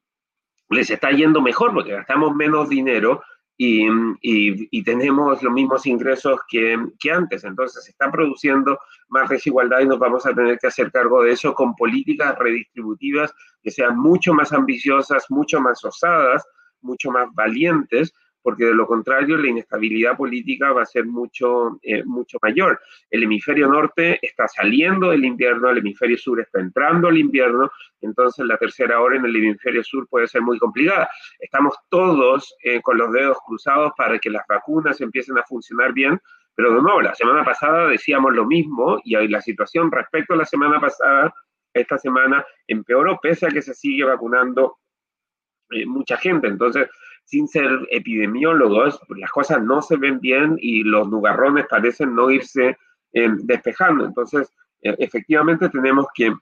les 0.70 0.90
está 0.90 1.10
yendo 1.10 1.40
mejor 1.40 1.72
porque 1.74 1.92
gastamos 1.92 2.34
menos 2.34 2.68
dinero 2.68 3.22
y, 3.62 3.86
y, 4.22 4.82
tenemos 4.84 5.42
los 5.42 5.52
mismos 5.52 5.84
ingresos 5.84 6.40
que, 6.48 6.78
que, 6.98 7.10
antes. 7.10 7.44
Entonces 7.44 7.84
se 7.84 7.90
está 7.90 8.10
produciendo 8.10 8.78
más 9.08 9.28
desigualdad 9.28 9.80
y 9.80 9.86
nos 9.86 9.98
vamos 9.98 10.24
a 10.24 10.32
tener 10.32 10.58
que 10.58 10.68
hacer 10.68 10.90
cargo 10.90 11.22
de 11.22 11.32
eso 11.32 11.52
con 11.52 11.74
políticas 11.76 12.38
redistributivas 12.38 13.34
que 13.62 13.70
sean 13.70 13.98
mucho 13.98 14.32
más 14.32 14.54
ambiciosas, 14.54 15.26
mucho 15.28 15.60
más 15.60 15.84
osadas, 15.84 16.42
mucho 16.80 17.10
más 17.10 17.28
valientes 17.34 18.14
porque 18.42 18.64
de 18.64 18.74
lo 18.74 18.86
contrario 18.86 19.36
la 19.36 19.48
inestabilidad 19.48 20.16
política 20.16 20.72
va 20.72 20.82
a 20.82 20.86
ser 20.86 21.06
mucho, 21.06 21.78
eh, 21.82 22.02
mucho 22.04 22.38
mayor. 22.42 22.80
El 23.10 23.24
hemisferio 23.24 23.68
norte 23.68 24.18
está 24.22 24.48
saliendo 24.48 25.10
del 25.10 25.24
invierno, 25.24 25.70
el 25.70 25.78
hemisferio 25.78 26.16
sur 26.16 26.40
está 26.40 26.60
entrando 26.60 27.08
al 27.08 27.18
invierno, 27.18 27.70
entonces 28.00 28.46
la 28.46 28.56
tercera 28.56 29.00
hora 29.00 29.16
en 29.16 29.24
el 29.24 29.36
hemisferio 29.36 29.84
sur 29.84 30.08
puede 30.08 30.26
ser 30.26 30.42
muy 30.42 30.58
complicada. 30.58 31.08
Estamos 31.38 31.74
todos 31.88 32.54
eh, 32.62 32.80
con 32.80 32.98
los 32.98 33.12
dedos 33.12 33.38
cruzados 33.46 33.92
para 33.96 34.18
que 34.18 34.30
las 34.30 34.46
vacunas 34.48 35.00
empiecen 35.00 35.38
a 35.38 35.42
funcionar 35.44 35.92
bien, 35.92 36.20
pero 36.54 36.74
de 36.74 36.82
nuevo, 36.82 37.00
la 37.00 37.14
semana 37.14 37.44
pasada 37.44 37.88
decíamos 37.88 38.34
lo 38.34 38.44
mismo 38.46 39.00
y 39.04 39.16
la 39.28 39.40
situación 39.40 39.90
respecto 39.90 40.34
a 40.34 40.36
la 40.36 40.44
semana 40.44 40.80
pasada, 40.80 41.32
esta 41.72 41.98
semana 41.98 42.44
empeoró, 42.66 43.18
pese 43.22 43.46
a 43.46 43.50
que 43.50 43.62
se 43.62 43.74
sigue 43.74 44.04
vacunando 44.04 44.78
eh, 45.70 45.86
mucha 45.86 46.16
gente. 46.16 46.48
Entonces, 46.48 46.88
sin 47.30 47.46
ser 47.46 47.70
epidemiólogos, 47.90 49.00
las 49.16 49.30
cosas 49.30 49.62
no 49.62 49.80
se 49.82 49.96
ven 49.96 50.18
bien 50.18 50.56
y 50.58 50.82
los 50.82 51.08
nubarrones 51.08 51.66
parecen 51.68 52.12
no 52.16 52.28
irse 52.28 52.76
em, 53.12 53.36
despejando. 53.44 54.04
Entonces, 54.04 54.52
e, 54.82 54.96
efectivamente 54.98 55.68
tenemos 55.68 56.06
que 56.12 56.34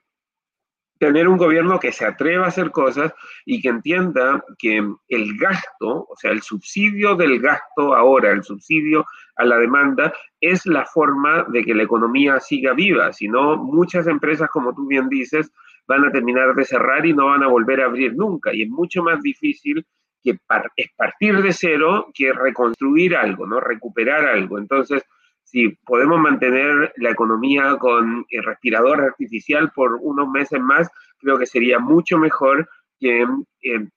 tener 0.98 1.28
un 1.28 1.36
gobierno 1.36 1.78
que 1.78 1.92
se 1.92 2.06
atreva 2.06 2.46
a 2.46 2.48
hacer 2.48 2.70
cosas 2.70 3.12
y 3.44 3.60
que 3.60 3.68
entienda 3.68 4.42
que 4.58 4.78
el 5.08 5.36
gasto, 5.36 6.06
o 6.08 6.16
sea, 6.16 6.30
el 6.30 6.40
subsidio 6.40 7.14
del 7.16 7.38
gasto 7.38 7.94
ahora, 7.94 8.30
el 8.30 8.42
subsidio 8.42 9.04
a 9.36 9.44
la 9.44 9.58
demanda, 9.58 10.12
es 10.40 10.64
la 10.64 10.86
forma 10.86 11.44
de 11.48 11.64
que 11.64 11.74
la 11.74 11.82
economía 11.82 12.40
siga 12.40 12.72
viva. 12.72 13.12
Si 13.12 13.28
no, 13.28 13.58
muchas 13.58 14.06
empresas, 14.06 14.48
como 14.48 14.74
tú 14.74 14.86
bien 14.86 15.10
dices, 15.10 15.52
van 15.86 16.06
a 16.06 16.10
terminar 16.10 16.54
de 16.54 16.64
cerrar 16.64 17.04
y 17.04 17.12
no 17.12 17.26
van 17.26 17.42
a 17.42 17.48
volver 17.48 17.82
a 17.82 17.86
abrir 17.86 18.16
nunca. 18.16 18.54
Y 18.54 18.62
es 18.62 18.70
mucho 18.70 19.02
más 19.02 19.20
difícil 19.22 19.86
que 20.22 20.38
es 20.76 20.90
partir 20.96 21.40
de 21.42 21.52
cero 21.52 22.08
que 22.12 22.32
reconstruir 22.32 23.16
algo, 23.16 23.46
¿no? 23.46 23.60
Recuperar 23.60 24.26
algo. 24.26 24.58
Entonces, 24.58 25.02
si 25.44 25.70
podemos 25.84 26.20
mantener 26.20 26.92
la 26.96 27.10
economía 27.10 27.76
con 27.78 28.26
el 28.28 28.44
respirador 28.44 29.00
artificial 29.00 29.70
por 29.72 29.94
unos 29.94 30.28
meses 30.28 30.60
más, 30.60 30.88
creo 31.18 31.38
que 31.38 31.46
sería 31.46 31.78
mucho 31.78 32.18
mejor 32.18 32.68
que 32.98 33.22
eh, 33.22 33.88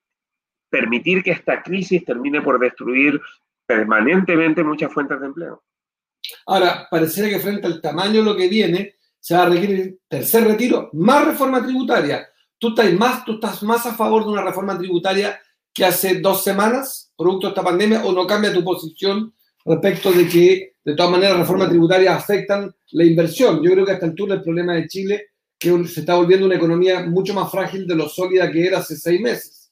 permitir 0.70 1.24
que 1.24 1.32
esta 1.32 1.62
crisis 1.62 2.06
termine 2.06 2.42
por 2.42 2.60
destruir 2.60 3.20
permanentemente 3.66 4.64
muchas 4.64 4.94
fuentes 4.94 5.20
de 5.20 5.26
empleo. 5.26 5.64
Ahora, 6.46 6.88
pareciera 6.90 7.30
que 7.30 7.40
frente 7.40 7.68
al 7.68 7.82
tamaño 7.82 8.22
de 8.22 8.26
lo 8.26 8.36
que 8.36 8.48
viene, 8.48 8.96
se 9.20 9.36
va 9.36 9.44
a 9.44 9.50
requerir 9.50 10.00
tercer 10.08 10.46
retiro, 10.46 10.90
más 10.94 11.26
reforma 11.26 11.64
tributaria. 11.64 12.28
¿Tú 12.58 12.70
estás 12.70 12.94
más, 12.94 13.26
tú 13.26 13.34
estás 13.34 13.62
más 13.64 13.86
a 13.86 13.94
favor 13.94 14.24
de 14.24 14.32
una 14.32 14.44
reforma 14.44 14.78
tributaria 14.78 15.40
que 15.74 15.86
hace 15.86 16.20
dos 16.20 16.44
semanas, 16.44 17.12
producto 17.18 17.48
de 17.48 17.52
esta 17.52 17.64
pandemia, 17.64 18.04
o 18.06 18.12
no 18.12 18.28
cambia 18.28 18.54
tu 18.54 18.64
posición 18.64 19.34
respecto 19.66 20.12
de 20.12 20.28
que, 20.28 20.74
de 20.84 20.96
todas 20.96 21.12
maneras, 21.12 21.38
reformas 21.38 21.70
tributarias 21.70 22.16
afectan 22.16 22.74
la 22.92 23.04
inversión? 23.04 23.62
Yo 23.64 23.72
creo 23.72 23.86
que 23.86 23.92
hasta 23.94 24.06
el 24.06 24.12
altura 24.12 24.36
el 24.36 24.42
problema 24.42 24.74
de 24.74 24.88
Chile 24.88 25.28
que 25.62 25.88
se 25.88 26.00
está 26.00 26.16
volviendo 26.16 26.48
una 26.48 26.56
economía 26.56 27.06
mucho 27.06 27.36
más 27.36 27.52
frágil 27.52 27.86
de 27.86 27.96
lo 27.96 28.10
sólida 28.10 28.52
que 28.52 28.66
era 28.66 28.80
hace 28.80 28.96
seis 28.96 29.22
meses. 29.22 29.72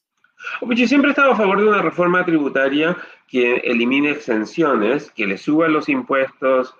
Yo 0.62 0.86
siempre 0.86 1.10
he 1.10 1.20
a 1.20 1.36
favor 1.36 1.58
de 1.58 1.68
una 1.68 1.82
reforma 1.82 2.24
tributaria 2.24 2.96
que 3.26 3.56
elimine 3.56 4.10
exenciones, 4.10 5.10
que 5.10 5.26
le 5.26 5.36
suba 5.36 5.68
los 5.68 5.88
impuestos 5.88 6.74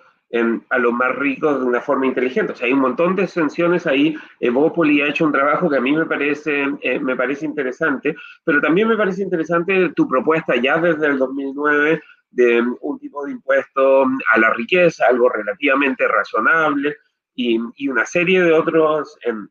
a 0.69 0.77
los 0.77 0.93
más 0.93 1.15
ricos 1.15 1.59
de 1.59 1.65
una 1.65 1.81
forma 1.81 2.05
inteligente. 2.05 2.53
O 2.53 2.55
sea, 2.55 2.67
hay 2.67 2.73
un 2.73 2.79
montón 2.79 3.15
de 3.15 3.23
exenciones 3.23 3.85
ahí. 3.85 4.15
Evopoli 4.39 5.01
ha 5.01 5.09
hecho 5.09 5.25
un 5.25 5.31
trabajo 5.31 5.69
que 5.69 5.77
a 5.77 5.81
mí 5.81 5.91
me 5.91 6.05
parece, 6.05 6.65
eh, 6.81 6.99
me 6.99 7.15
parece 7.15 7.45
interesante, 7.45 8.15
pero 8.43 8.61
también 8.61 8.87
me 8.87 8.97
parece 8.97 9.23
interesante 9.23 9.89
tu 9.89 10.07
propuesta 10.07 10.55
ya 10.55 10.77
desde 10.77 11.07
el 11.07 11.17
2009 11.17 12.01
de 12.29 12.63
un 12.79 12.97
tipo 12.97 13.25
de 13.25 13.33
impuesto 13.33 14.05
a 14.31 14.39
la 14.39 14.53
riqueza, 14.53 15.05
algo 15.07 15.27
relativamente 15.29 16.07
razonable, 16.07 16.95
y, 17.35 17.59
y 17.75 17.87
una 17.89 18.05
serie 18.05 18.41
de 18.41 18.53
otros 18.53 19.17
em, 19.23 19.47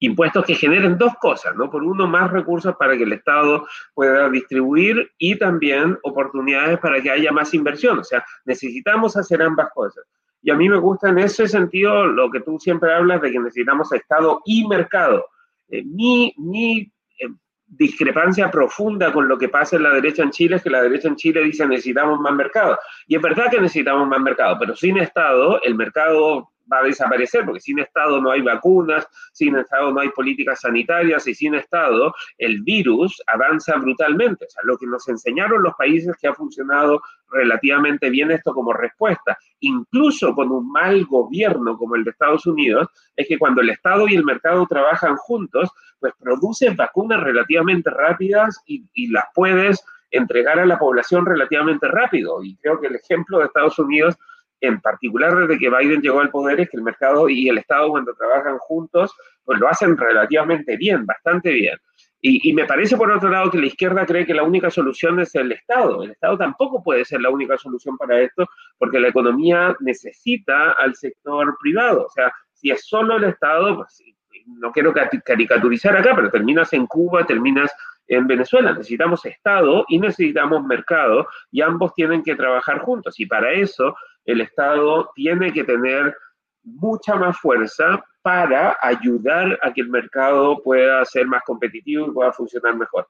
impuestos 0.00 0.44
que 0.44 0.54
generen 0.54 0.96
dos 0.96 1.14
cosas, 1.20 1.54
¿no? 1.56 1.70
Por 1.70 1.82
uno, 1.82 2.06
más 2.06 2.30
recursos 2.30 2.74
para 2.76 2.96
que 2.96 3.02
el 3.02 3.12
Estado 3.12 3.66
pueda 3.94 4.28
distribuir 4.28 5.10
y 5.18 5.36
también 5.36 5.98
oportunidades 6.02 6.78
para 6.78 7.00
que 7.00 7.10
haya 7.10 7.32
más 7.32 7.52
inversión. 7.54 7.98
O 7.98 8.04
sea, 8.04 8.24
necesitamos 8.44 9.16
hacer 9.16 9.42
ambas 9.42 9.68
cosas. 9.74 10.04
Y 10.42 10.50
a 10.50 10.54
mí 10.54 10.68
me 10.68 10.78
gusta 10.78 11.08
en 11.08 11.18
ese 11.18 11.48
sentido 11.48 12.06
lo 12.06 12.30
que 12.30 12.40
tú 12.40 12.58
siempre 12.60 12.92
hablas 12.94 13.20
de 13.20 13.32
que 13.32 13.38
necesitamos 13.40 13.92
Estado 13.92 14.40
y 14.44 14.66
mercado. 14.68 15.24
Eh, 15.68 15.82
mi 15.84 16.32
mi 16.38 16.80
eh, 16.80 17.28
discrepancia 17.66 18.50
profunda 18.50 19.12
con 19.12 19.28
lo 19.28 19.36
que 19.36 19.48
pasa 19.48 19.76
en 19.76 19.82
la 19.82 19.90
derecha 19.90 20.22
en 20.22 20.30
Chile 20.30 20.56
es 20.56 20.62
que 20.62 20.70
la 20.70 20.82
derecha 20.82 21.08
en 21.08 21.16
Chile 21.16 21.42
dice 21.42 21.66
necesitamos 21.66 22.20
más 22.20 22.32
mercado. 22.34 22.78
Y 23.08 23.16
es 23.16 23.22
verdad 23.22 23.50
que 23.50 23.60
necesitamos 23.60 24.06
más 24.06 24.20
mercado, 24.20 24.56
pero 24.60 24.76
sin 24.76 24.96
Estado 24.98 25.60
el 25.62 25.74
mercado 25.74 26.50
va 26.72 26.78
a 26.78 26.84
desaparecer, 26.84 27.44
porque 27.44 27.60
sin 27.60 27.78
Estado 27.78 28.20
no 28.20 28.30
hay 28.30 28.42
vacunas, 28.42 29.06
sin 29.32 29.56
Estado 29.56 29.92
no 29.92 30.00
hay 30.00 30.10
políticas 30.10 30.60
sanitarias 30.60 31.26
y 31.26 31.34
sin 31.34 31.54
Estado 31.54 32.14
el 32.36 32.62
virus 32.62 33.22
avanza 33.26 33.76
brutalmente. 33.76 34.46
O 34.46 34.50
sea, 34.50 34.62
lo 34.64 34.76
que 34.76 34.86
nos 34.86 35.08
enseñaron 35.08 35.62
los 35.62 35.74
países 35.74 36.16
que 36.20 36.28
ha 36.28 36.34
funcionado 36.34 37.00
relativamente 37.30 38.10
bien 38.10 38.30
esto 38.30 38.54
como 38.54 38.72
respuesta, 38.72 39.36
incluso 39.60 40.34
con 40.34 40.50
un 40.50 40.70
mal 40.70 41.04
gobierno 41.06 41.76
como 41.76 41.96
el 41.96 42.04
de 42.04 42.10
Estados 42.10 42.46
Unidos, 42.46 42.88
es 43.16 43.26
que 43.28 43.38
cuando 43.38 43.60
el 43.60 43.70
Estado 43.70 44.08
y 44.08 44.14
el 44.14 44.24
mercado 44.24 44.66
trabajan 44.66 45.16
juntos, 45.16 45.70
pues 46.00 46.12
producen 46.18 46.76
vacunas 46.76 47.22
relativamente 47.22 47.90
rápidas 47.90 48.62
y, 48.66 48.84
y 48.94 49.08
las 49.08 49.24
puedes 49.34 49.84
entregar 50.10 50.58
a 50.58 50.66
la 50.66 50.78
población 50.78 51.26
relativamente 51.26 51.86
rápido. 51.88 52.42
Y 52.42 52.56
creo 52.56 52.80
que 52.80 52.86
el 52.86 52.96
ejemplo 52.96 53.38
de 53.38 53.46
Estados 53.46 53.78
Unidos 53.78 54.16
en 54.60 54.80
particular 54.80 55.36
desde 55.36 55.58
que 55.58 55.70
Biden 55.70 56.02
llegó 56.02 56.20
al 56.20 56.30
poder, 56.30 56.60
es 56.60 56.70
que 56.70 56.76
el 56.76 56.82
mercado 56.82 57.28
y 57.28 57.48
el 57.48 57.58
Estado 57.58 57.90
cuando 57.90 58.14
trabajan 58.14 58.58
juntos, 58.58 59.14
pues 59.44 59.58
lo 59.58 59.68
hacen 59.68 59.96
relativamente 59.96 60.76
bien, 60.76 61.06
bastante 61.06 61.50
bien. 61.50 61.78
Y, 62.20 62.52
me 62.52 62.64
parece, 62.64 62.96
por 62.96 63.12
otro 63.12 63.28
lado, 63.28 63.48
que 63.48 63.58
la 63.58 63.66
izquierda 63.66 64.04
cree 64.04 64.26
que 64.26 64.34
la 64.34 64.42
única 64.42 64.70
solución 64.70 65.20
es 65.20 65.32
el 65.36 65.52
Estado. 65.52 66.02
El 66.02 66.10
Estado 66.10 66.36
tampoco 66.36 66.82
puede 66.82 67.04
ser 67.04 67.20
la 67.20 67.30
única 67.30 67.56
solución 67.56 67.96
para 67.96 68.20
esto, 68.20 68.44
porque 68.76 68.98
la 68.98 69.08
economía 69.08 69.76
necesita 69.78 70.72
al 70.72 70.96
sector 70.96 71.56
privado. 71.60 72.06
O 72.06 72.10
sea, 72.10 72.32
si 72.52 72.72
es 72.72 72.84
solo 72.84 73.18
el 73.18 73.24
Estado, 73.24 73.76
pues 73.76 74.02
no 74.46 74.72
quiero 74.72 74.92
caricaturizar 75.24 75.96
acá, 75.96 76.12
pero 76.16 76.28
terminas 76.28 76.72
en 76.72 76.88
Cuba, 76.88 77.24
terminas 77.24 77.72
en 78.08 78.26
Venezuela. 78.26 78.72
Necesitamos 78.72 79.24
Estado 79.24 79.84
y 79.88 80.00
necesitamos 80.00 80.64
mercado 80.64 81.28
y 81.52 81.60
ambos 81.60 81.94
tienen 81.94 82.24
que 82.24 82.34
trabajar 82.34 82.80
juntos. 82.80 83.20
Y 83.20 83.26
para 83.26 83.52
eso 83.52 83.94
el 84.28 84.42
Estado 84.42 85.10
tiene 85.14 85.52
que 85.52 85.64
tener 85.64 86.14
mucha 86.62 87.14
más 87.14 87.38
fuerza 87.38 88.04
para 88.20 88.76
ayudar 88.82 89.58
a 89.62 89.72
que 89.72 89.80
el 89.80 89.88
mercado 89.88 90.62
pueda 90.62 91.02
ser 91.06 91.26
más 91.26 91.42
competitivo 91.46 92.06
y 92.06 92.12
pueda 92.12 92.30
funcionar 92.32 92.76
mejor. 92.76 93.08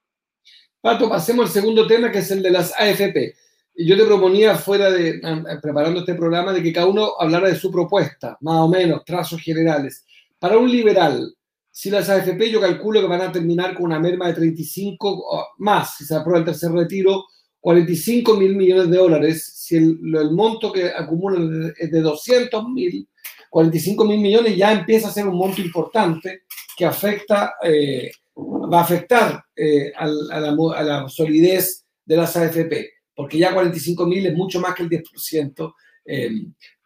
Pato, 0.80 1.08
pasemos 1.08 1.46
al 1.46 1.52
segundo 1.52 1.88
tema 1.88 2.12
que 2.12 2.18
es 2.18 2.30
el 2.30 2.40
de 2.40 2.50
las 2.50 2.72
AFP. 2.78 3.34
Yo 3.74 3.96
te 3.96 4.04
proponía, 4.04 4.54
fuera 4.56 4.92
de, 4.92 5.20
preparando 5.60 6.00
este 6.00 6.14
programa, 6.14 6.52
de 6.52 6.62
que 6.62 6.72
cada 6.72 6.86
uno 6.86 7.10
hablara 7.18 7.48
de 7.48 7.56
su 7.56 7.70
propuesta, 7.72 8.38
más 8.40 8.60
o 8.60 8.68
menos, 8.68 9.04
trazos 9.04 9.40
generales. 9.40 10.06
Para 10.38 10.56
un 10.56 10.70
liberal, 10.70 11.34
si 11.68 11.90
las 11.90 12.08
AFP 12.08 12.48
yo 12.48 12.60
calculo 12.60 13.00
que 13.00 13.08
van 13.08 13.22
a 13.22 13.32
terminar 13.32 13.74
con 13.74 13.86
una 13.86 13.98
merma 13.98 14.28
de 14.28 14.34
35 14.34 15.54
más, 15.58 15.96
si 15.96 16.04
se 16.04 16.14
aprueba 16.14 16.38
el 16.38 16.44
tercer 16.44 16.70
retiro, 16.70 17.24
45 17.60 18.36
mil 18.36 18.56
millones 18.56 18.90
de 18.90 18.96
dólares, 18.96 19.44
si 19.54 19.76
el, 19.76 19.98
monto 20.32 20.72
que 20.72 20.88
acumulan 20.88 21.72
es 21.76 21.90
de 21.90 22.00
200 22.00 22.68
mil, 22.70 23.08
45 23.50 24.04
mil 24.04 24.20
millones 24.20 24.56
ya 24.56 24.72
empieza 24.72 25.08
a 25.08 25.12
ser 25.12 25.26
un 25.26 25.36
monto 25.36 25.60
importante 25.60 26.42
que 26.76 26.84
afecta, 26.84 27.54
eh, 27.62 28.10
va 28.36 28.80
a 28.80 28.82
afectar 28.82 29.42
eh, 29.56 29.92
a, 29.96 30.06
la, 30.06 30.56
a, 30.76 30.82
la, 30.82 31.08
solidez 31.08 31.84
de 32.04 32.16
las 32.16 32.36
AFP, 32.36 32.90
porque 33.14 33.38
ya 33.38 33.52
45 33.52 34.06
mil 34.06 34.24
es 34.26 34.34
mucho 34.34 34.60
más 34.60 34.74
que 34.74 34.84
el 34.84 34.90
10% 34.90 35.74
eh, 36.04 36.30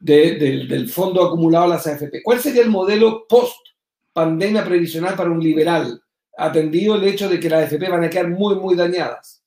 de, 0.00 0.66
del 0.66 0.88
fondo 0.88 1.22
acumulado 1.24 1.66
a 1.66 1.68
las 1.68 1.86
AFP. 1.86 2.22
¿Cuál 2.22 2.40
sería 2.40 2.62
el 2.62 2.70
modelo 2.70 3.26
post 3.28 3.58
pandemia 4.12 4.64
previsional 4.64 5.14
para 5.14 5.30
un 5.30 5.42
liberal, 5.42 6.02
atendido 6.36 6.96
el 6.96 7.04
hecho 7.04 7.28
de 7.28 7.38
que 7.38 7.50
las 7.50 7.64
AFP 7.64 7.88
van 7.88 8.04
a 8.04 8.10
quedar 8.10 8.30
muy, 8.30 8.56
muy 8.56 8.74
dañadas? 8.74 9.41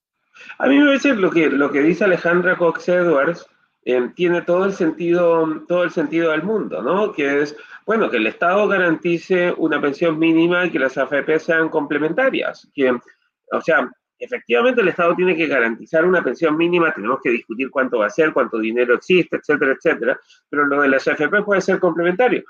A 0.57 0.67
mí 0.67 0.77
me 0.77 0.85
parece 0.85 1.15
lo 1.15 1.31
que, 1.31 1.49
lo 1.49 1.71
que 1.71 1.81
dice 1.81 2.05
Alejandra 2.05 2.57
Cox 2.57 2.87
Edwards, 2.87 3.45
eh, 3.83 4.09
tiene 4.15 4.41
todo 4.41 4.65
el 4.65 4.73
sentido, 4.73 5.63
todo 5.67 5.83
el 5.83 5.91
sentido 5.91 6.31
del 6.31 6.43
mundo, 6.43 6.81
¿no? 6.81 7.11
Que 7.11 7.41
es, 7.41 7.55
bueno, 7.85 8.09
que 8.09 8.17
el 8.17 8.25
Estado 8.25 8.67
garantice 8.67 9.53
una 9.57 9.79
pensión 9.79 10.17
mínima 10.17 10.65
y 10.65 10.71
que 10.71 10.79
las 10.79 10.97
AFP 10.97 11.39
sean 11.39 11.69
complementarias. 11.69 12.67
O 13.51 13.61
sea, 13.61 13.87
efectivamente 14.17 14.81
el 14.81 14.87
Estado 14.87 15.15
tiene 15.15 15.35
que 15.35 15.45
garantizar 15.45 16.03
una 16.03 16.23
pensión 16.23 16.57
mínima, 16.57 16.93
tenemos 16.93 17.19
que 17.21 17.29
discutir 17.29 17.69
cuánto 17.69 17.99
va 17.99 18.07
a 18.07 18.09
ser, 18.09 18.33
cuánto 18.33 18.57
dinero 18.57 18.95
existe, 18.95 19.37
etcétera, 19.37 19.73
etcétera, 19.73 20.19
pero 20.49 20.65
lo 20.65 20.81
de 20.81 20.87
las 20.87 21.07
AFP 21.07 21.43
puede 21.43 21.61
ser 21.61 21.79
complementario. 21.79 22.43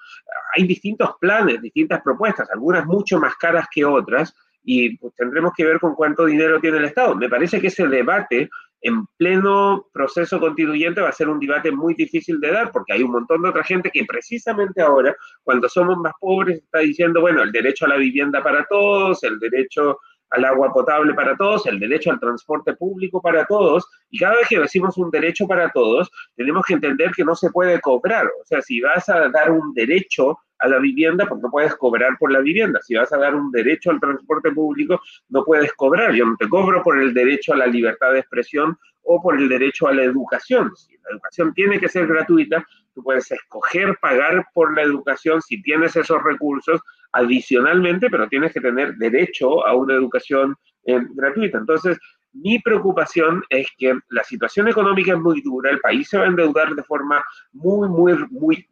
Hay 0.56 0.66
distintos 0.66 1.16
planes, 1.20 1.62
distintas 1.62 2.02
propuestas, 2.02 2.50
algunas 2.52 2.86
mucho 2.86 3.20
más 3.20 3.36
caras 3.36 3.68
que 3.70 3.84
otras, 3.84 4.34
y 4.66 4.98
pues, 4.98 5.14
tendremos 5.16 5.54
que 5.56 5.66
ver 5.66 5.80
con 5.80 5.96
cuánto 5.96 6.26
dinero 6.26 6.60
tiene 6.60 6.80
el 6.80 6.86
Estado. 6.86 7.16
Me 7.16 7.30
parece 7.30 7.62
que 7.62 7.68
ese 7.68 7.88
debate 7.88 8.50
en 8.82 9.06
pleno 9.18 9.88
proceso 9.94 10.40
constituyente 10.40 11.02
va 11.02 11.10
a 11.10 11.14
ser 11.14 11.30
un 11.30 11.40
debate 11.40 11.72
muy 11.72 11.94
difícil 11.94 12.40
de 12.40 12.52
dar, 12.52 12.72
porque 12.72 12.94
hay 12.94 13.04
un 13.04 13.12
montón 13.12 13.42
de 13.42 13.50
otra 13.50 13.64
gente 13.64 13.90
que 13.92 14.06
precisamente 14.06 14.82
ahora, 14.82 15.16
cuando 15.44 15.70
somos 15.70 15.98
más 15.98 16.14
pobres, 16.20 16.58
está 16.58 16.80
diciendo, 16.80 17.22
bueno, 17.22 17.42
el 17.42 17.52
derecho 17.52 17.86
a 17.86 17.90
la 17.90 17.98
vivienda 17.98 18.44
para 18.44 18.66
todos, 18.66 19.24
el 19.24 19.40
derecho 19.40 20.00
al 20.32 20.46
agua 20.46 20.74
potable 20.74 21.14
para 21.14 21.36
todos, 21.36 21.66
el 21.68 21.80
derecho 21.80 22.12
al 22.12 22.20
transporte 22.20 22.76
público 22.76 23.22
para 23.22 23.46
todos, 23.46 23.88
y 24.10 24.20
cada 24.20 24.36
vez 24.36 24.48
que 24.50 24.60
decimos 24.60 24.98
un 24.98 25.10
derecho 25.10 25.48
para 25.48 25.72
todos, 25.72 26.12
tenemos 26.36 26.64
que 26.68 26.74
entender 26.74 27.12
que 27.16 27.24
no 27.24 27.36
se 27.36 27.50
puede 27.52 27.80
cobrar. 27.82 28.26
O 28.26 28.46
sea, 28.46 28.62
si 28.62 28.82
vas 28.82 29.08
a 29.10 29.30
dar 29.30 29.52
un 29.52 29.74
derecho 29.74 30.38
a 30.66 30.68
la 30.68 30.80
vivienda, 30.80 31.26
pues 31.26 31.42
no 31.42 31.50
puedes 31.50 31.76
cobrar 31.76 32.18
por 32.20 32.32
la 32.32 32.40
vivienda. 32.40 32.80
Si 32.82 32.96
vas 32.96 33.12
a 33.14 33.18
dar 33.18 33.36
un 33.36 33.52
derecho 33.52 33.92
al 33.92 34.00
transporte 34.00 34.52
público, 34.52 35.02
no 35.30 35.44
puedes 35.44 35.72
cobrar. 35.74 36.14
Yo 36.14 36.26
no 36.26 36.36
te 36.38 36.50
cobro 36.50 36.84
por 36.84 37.00
el 37.00 37.14
derecho 37.14 37.54
a 37.54 37.58
la 37.58 37.68
libertad 37.68 38.12
de 38.12 38.20
expresión 38.20 38.78
o 39.04 39.22
por 39.22 39.40
el 39.40 39.48
derecho 39.48 39.88
a 39.88 39.94
la 39.94 40.04
educación. 40.04 40.76
Si 40.76 40.94
la 40.94 41.12
educación 41.12 41.54
tiene 41.54 41.80
que 41.80 41.88
ser 41.88 42.08
gratuita, 42.08 42.66
tú 42.94 43.04
puedes 43.04 43.32
escoger 43.32 43.98
pagar 44.02 44.46
por 44.54 44.76
la 44.76 44.82
educación 44.82 45.42
si 45.42 45.62
tienes 45.62 45.96
esos 45.96 46.22
recursos 46.24 46.82
adicionalmente, 47.14 48.10
pero 48.10 48.28
tienes 48.28 48.52
que 48.52 48.62
tener 48.62 48.96
derecho 48.96 49.66
a 49.66 49.76
una 49.76 49.94
educación 49.94 50.56
eh, 50.86 51.00
gratuita. 51.14 51.60
Entonces, 51.60 51.98
mi 52.34 52.60
preocupación 52.60 53.44
es 53.50 53.68
que 53.78 53.98
la 54.10 54.24
situación 54.24 54.68
económica 54.68 55.14
es 55.14 55.20
muy 55.20 55.42
dura, 55.42 55.72
el 55.72 55.80
país 55.80 56.10
se 56.10 56.18
va 56.18 56.26
a 56.26 56.28
endeudar 56.28 56.76
de 56.76 56.84
forma 56.84 57.24
muy, 57.54 57.88
muy, 57.88 58.14
muy 58.30 58.68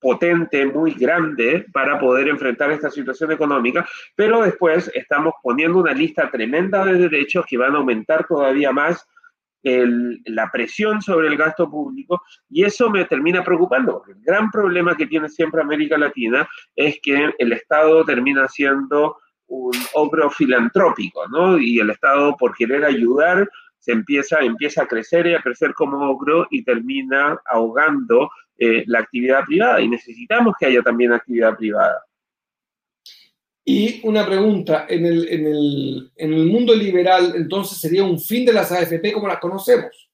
potente, 0.00 0.66
muy 0.66 0.92
grande 0.92 1.66
para 1.72 1.98
poder 1.98 2.28
enfrentar 2.28 2.70
esta 2.70 2.90
situación 2.90 3.32
económica, 3.32 3.86
pero 4.14 4.42
después 4.42 4.90
estamos 4.94 5.34
poniendo 5.42 5.78
una 5.78 5.92
lista 5.92 6.30
tremenda 6.30 6.84
de 6.84 6.94
derechos 6.94 7.44
que 7.48 7.58
van 7.58 7.74
a 7.74 7.78
aumentar 7.78 8.26
todavía 8.26 8.72
más 8.72 9.06
la 9.62 10.50
presión 10.50 11.02
sobre 11.02 11.28
el 11.28 11.36
gasto 11.36 11.68
público 11.68 12.22
y 12.48 12.64
eso 12.64 12.88
me 12.90 13.04
termina 13.04 13.42
preocupando, 13.42 14.02
el 14.08 14.22
gran 14.22 14.50
problema 14.50 14.96
que 14.96 15.06
tiene 15.06 15.28
siempre 15.28 15.60
América 15.60 15.98
Latina 15.98 16.48
es 16.74 17.00
que 17.02 17.34
el 17.36 17.52
Estado 17.52 18.04
termina 18.04 18.48
siendo 18.48 19.18
un 19.48 19.72
ogro 19.94 20.30
filantrópico, 20.30 21.26
¿no? 21.28 21.58
Y 21.58 21.80
el 21.80 21.90
Estado 21.90 22.36
por 22.36 22.54
querer 22.54 22.84
ayudar 22.84 23.48
se 23.78 23.92
empieza, 23.92 24.40
empieza 24.40 24.82
a 24.82 24.86
crecer 24.86 25.26
y 25.26 25.34
a 25.34 25.40
crecer 25.40 25.74
como 25.74 26.08
ogro 26.10 26.46
y 26.50 26.62
termina 26.62 27.40
ahogando 27.46 28.30
eh, 28.58 28.82
la 28.86 28.98
actividad 28.98 29.44
privada 29.44 29.80
y 29.80 29.88
necesitamos 29.88 30.54
que 30.58 30.66
haya 30.66 30.82
también 30.82 31.12
actividad 31.12 31.56
privada. 31.56 32.02
Y 33.64 34.00
una 34.04 34.24
pregunta, 34.26 34.86
en 34.88 35.04
el, 35.04 35.28
en, 35.28 35.46
el, 35.46 36.10
en 36.16 36.32
el, 36.32 36.46
mundo 36.46 36.74
liberal, 36.74 37.34
entonces 37.36 37.78
sería 37.78 38.02
un 38.02 38.18
fin 38.18 38.46
de 38.46 38.52
las 38.52 38.72
AFP 38.72 39.12
como 39.12 39.28
las 39.28 39.38
conocemos. 39.38 40.10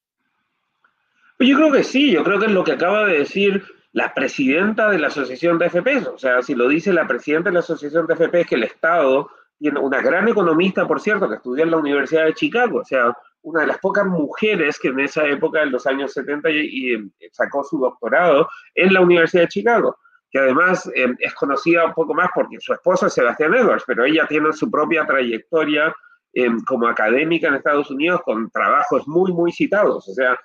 Pues 1.38 1.48
yo 1.48 1.56
creo 1.56 1.72
que 1.72 1.84
sí, 1.84 2.10
yo 2.10 2.24
creo 2.24 2.38
que 2.38 2.46
es 2.46 2.52
lo 2.52 2.64
que 2.64 2.72
acaba 2.72 3.06
de 3.06 3.20
decir 3.20 3.62
la 3.92 4.12
presidenta 4.12 4.90
de 4.90 4.98
la 4.98 5.06
Asociación 5.06 5.58
de 5.58 5.66
AFP. 5.66 6.08
O 6.08 6.18
sea, 6.18 6.42
si 6.42 6.54
lo 6.54 6.68
dice 6.68 6.92
la 6.92 7.06
presidenta 7.06 7.48
de 7.48 7.54
la 7.54 7.60
Asociación 7.60 8.06
de 8.06 8.14
AFP, 8.14 8.40
es 8.40 8.46
que 8.48 8.56
el 8.56 8.64
Estado 8.64 9.30
tiene 9.56 9.78
una 9.78 10.02
gran 10.02 10.28
economista, 10.28 10.86
por 10.86 11.00
cierto, 11.00 11.28
que 11.28 11.36
estudió 11.36 11.62
en 11.62 11.70
la 11.70 11.76
Universidad 11.76 12.24
de 12.24 12.34
Chicago. 12.34 12.80
O 12.80 12.84
sea, 12.84 13.16
una 13.44 13.60
de 13.60 13.66
las 13.68 13.78
pocas 13.78 14.06
mujeres 14.06 14.78
que 14.78 14.88
en 14.88 15.00
esa 15.00 15.26
época, 15.26 15.62
en 15.62 15.70
los 15.70 15.86
años 15.86 16.12
70, 16.12 16.50
y, 16.50 17.12
sacó 17.30 17.62
su 17.62 17.78
doctorado 17.78 18.48
en 18.74 18.92
la 18.92 19.00
Universidad 19.00 19.42
de 19.44 19.48
Chicago, 19.48 19.98
que 20.30 20.38
además 20.38 20.90
eh, 20.94 21.14
es 21.18 21.34
conocida 21.34 21.84
un 21.84 21.92
poco 21.92 22.14
más 22.14 22.28
porque 22.34 22.56
su 22.58 22.72
esposo 22.72 23.06
es 23.06 23.14
Sebastián 23.14 23.54
Edwards, 23.54 23.84
pero 23.86 24.04
ella 24.04 24.26
tiene 24.26 24.52
su 24.52 24.70
propia 24.70 25.06
trayectoria 25.06 25.94
eh, 26.32 26.48
como 26.66 26.88
académica 26.88 27.48
en 27.48 27.54
Estados 27.54 27.90
Unidos 27.90 28.22
con 28.24 28.50
trabajos 28.50 29.06
muy, 29.06 29.30
muy 29.32 29.52
citados. 29.52 30.08
O 30.08 30.14
sea, 30.14 30.38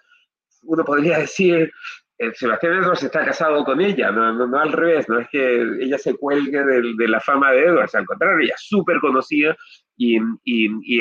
uno 0.64 0.84
podría 0.84 1.20
decir, 1.20 1.72
Sebastián 2.34 2.74
Edwards 2.74 3.04
está 3.04 3.24
casado 3.24 3.64
con 3.64 3.80
ella, 3.80 4.12
no, 4.12 4.34
no, 4.46 4.60
al 4.60 4.74
revés, 4.74 5.08
no 5.08 5.20
es 5.20 5.30
que 5.30 5.62
ella 5.80 5.98
se 5.98 6.16
cuelgue 6.16 6.64
de, 6.66 7.08
la 7.08 7.22
fama 7.22 7.52
de 7.52 7.64
Edwards, 7.64 7.96
al 7.96 8.06
contrario, 8.06 8.40
ella 8.40 8.56
es 8.56 8.68
súper 8.68 9.00
conocida 9.00 9.56
y, 9.96 10.18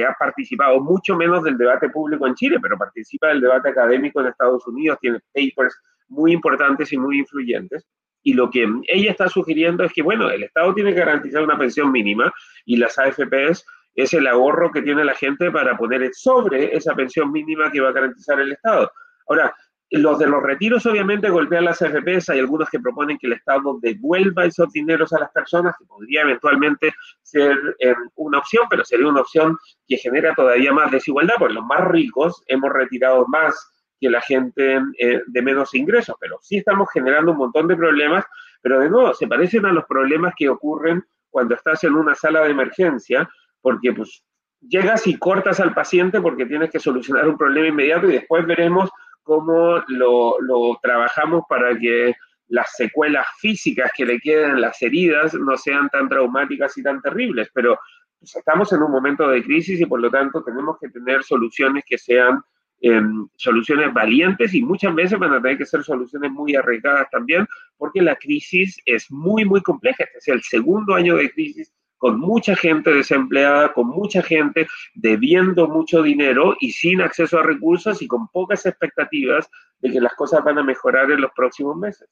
ha 0.00 0.14
participado 0.18 0.80
mucho 0.80 1.16
menos 1.16 1.42
del 1.42 1.58
debate 1.58 1.88
público 1.88 2.26
en 2.26 2.34
Chile, 2.34 2.58
pero 2.62 2.78
participa 2.78 3.28
del 3.28 3.40
debate 3.40 3.70
académico 3.70 4.20
en 4.20 4.28
Estados 4.28 4.64
Unidos, 4.68 4.98
tiene 5.00 5.18
papers 5.34 5.76
muy 6.08 6.32
importantes 6.32 6.92
y 6.92 6.96
muy 6.96 7.18
influyentes. 7.18 7.86
Y 8.22 8.34
lo 8.34 8.50
que 8.50 8.68
ella 8.88 9.10
está 9.10 9.28
sugiriendo 9.28 9.84
es 9.84 9.92
que, 9.92 10.02
bueno, 10.02 10.28
el 10.30 10.42
Estado 10.42 10.74
tiene 10.74 10.92
que 10.92 11.00
garantizar 11.00 11.42
una 11.42 11.58
pensión 11.58 11.92
mínima 11.92 12.32
y 12.64 12.76
las 12.76 12.98
AFPs 12.98 13.64
es 13.94 14.14
el 14.14 14.26
ahorro 14.26 14.70
que 14.70 14.82
tiene 14.82 15.04
la 15.04 15.14
gente 15.14 15.50
para 15.50 15.76
poner 15.76 16.10
sobre 16.12 16.76
esa 16.76 16.94
pensión 16.94 17.32
mínima 17.32 17.70
que 17.70 17.80
va 17.80 17.88
a 17.88 17.92
garantizar 17.92 18.40
el 18.40 18.52
Estado. 18.52 18.90
Ahora, 19.28 19.54
los 19.90 20.18
de 20.18 20.26
los 20.26 20.42
retiros 20.42 20.84
obviamente 20.86 21.30
golpean 21.30 21.64
las 21.64 21.80
AFPs, 21.80 22.28
hay 22.28 22.40
algunos 22.40 22.68
que 22.68 22.78
proponen 22.78 23.16
que 23.18 23.26
el 23.26 23.32
Estado 23.34 23.78
devuelva 23.80 24.44
esos 24.44 24.70
dineros 24.72 25.12
a 25.12 25.20
las 25.20 25.30
personas, 25.30 25.76
que 25.78 25.86
podría 25.86 26.22
eventualmente 26.22 26.92
ser 27.22 27.56
eh, 27.78 27.94
una 28.16 28.38
opción, 28.38 28.66
pero 28.68 28.84
sería 28.84 29.08
una 29.08 29.22
opción 29.22 29.56
que 29.86 29.96
genera 29.96 30.34
todavía 30.34 30.72
más 30.72 30.90
desigualdad, 30.90 31.34
porque 31.38 31.54
los 31.54 31.64
más 31.64 31.88
ricos 31.88 32.42
hemos 32.46 32.70
retirado 32.70 33.26
más 33.28 33.54
que 34.00 34.10
la 34.10 34.20
gente 34.20 34.80
eh, 34.98 35.22
de 35.26 35.42
menos 35.42 35.74
ingresos, 35.74 36.16
pero 36.20 36.38
sí 36.42 36.58
estamos 36.58 36.88
generando 36.92 37.32
un 37.32 37.38
montón 37.38 37.66
de 37.66 37.76
problemas, 37.76 38.24
pero 38.60 38.80
de 38.80 38.90
nuevo, 38.90 39.14
se 39.14 39.26
parecen 39.26 39.64
a 39.66 39.72
los 39.72 39.86
problemas 39.86 40.34
que 40.36 40.48
ocurren 40.48 41.04
cuando 41.30 41.54
estás 41.54 41.82
en 41.84 41.94
una 41.94 42.14
sala 42.14 42.42
de 42.42 42.50
emergencia, 42.50 43.28
porque 43.60 43.92
pues 43.92 44.22
llegas 44.60 45.06
y 45.06 45.16
cortas 45.18 45.60
al 45.60 45.74
paciente 45.74 46.20
porque 46.20 46.46
tienes 46.46 46.70
que 46.70 46.80
solucionar 46.80 47.28
un 47.28 47.38
problema 47.38 47.68
inmediato 47.68 48.08
y 48.08 48.12
después 48.12 48.46
veremos 48.46 48.90
cómo 49.28 49.84
lo, 49.88 50.40
lo 50.40 50.78
trabajamos 50.82 51.42
para 51.46 51.78
que 51.78 52.14
las 52.48 52.74
secuelas 52.74 53.26
físicas 53.38 53.92
que 53.94 54.06
le 54.06 54.18
queden 54.18 54.58
las 54.58 54.80
heridas 54.80 55.34
no 55.34 55.54
sean 55.58 55.90
tan 55.90 56.08
traumáticas 56.08 56.78
y 56.78 56.82
tan 56.82 57.02
terribles, 57.02 57.50
pero 57.52 57.78
pues, 58.18 58.34
estamos 58.34 58.72
en 58.72 58.82
un 58.82 58.90
momento 58.90 59.28
de 59.28 59.42
crisis 59.42 59.78
y 59.78 59.84
por 59.84 60.00
lo 60.00 60.10
tanto 60.10 60.42
tenemos 60.42 60.78
que 60.80 60.88
tener 60.88 61.22
soluciones 61.22 61.84
que 61.86 61.98
sean 61.98 62.40
em, 62.80 63.28
soluciones 63.36 63.92
valientes 63.92 64.54
y 64.54 64.62
muchas 64.62 64.94
veces 64.94 65.18
van 65.18 65.34
a 65.34 65.42
tener 65.42 65.58
que 65.58 65.66
ser 65.66 65.84
soluciones 65.84 66.30
muy 66.30 66.56
arriesgadas 66.56 67.10
también, 67.10 67.46
porque 67.76 68.00
la 68.00 68.16
crisis 68.16 68.80
es 68.86 69.10
muy, 69.10 69.44
muy 69.44 69.60
compleja. 69.60 70.04
Este 70.04 70.18
es 70.18 70.28
el 70.28 70.42
segundo 70.42 70.94
año 70.94 71.16
de 71.16 71.30
crisis 71.30 71.70
con 71.98 72.18
mucha 72.18 72.56
gente 72.56 72.92
desempleada, 72.94 73.72
con 73.72 73.88
mucha 73.88 74.22
gente 74.22 74.66
debiendo 74.94 75.68
mucho 75.68 76.02
dinero 76.02 76.56
y 76.60 76.72
sin 76.72 77.00
acceso 77.02 77.38
a 77.38 77.42
recursos 77.42 78.00
y 78.00 78.06
con 78.06 78.28
pocas 78.28 78.64
expectativas 78.64 79.50
de 79.80 79.90
que 79.90 80.00
las 80.00 80.14
cosas 80.14 80.42
van 80.44 80.58
a 80.58 80.62
mejorar 80.62 81.10
en 81.10 81.20
los 81.20 81.32
próximos 81.36 81.76
meses. 81.76 82.08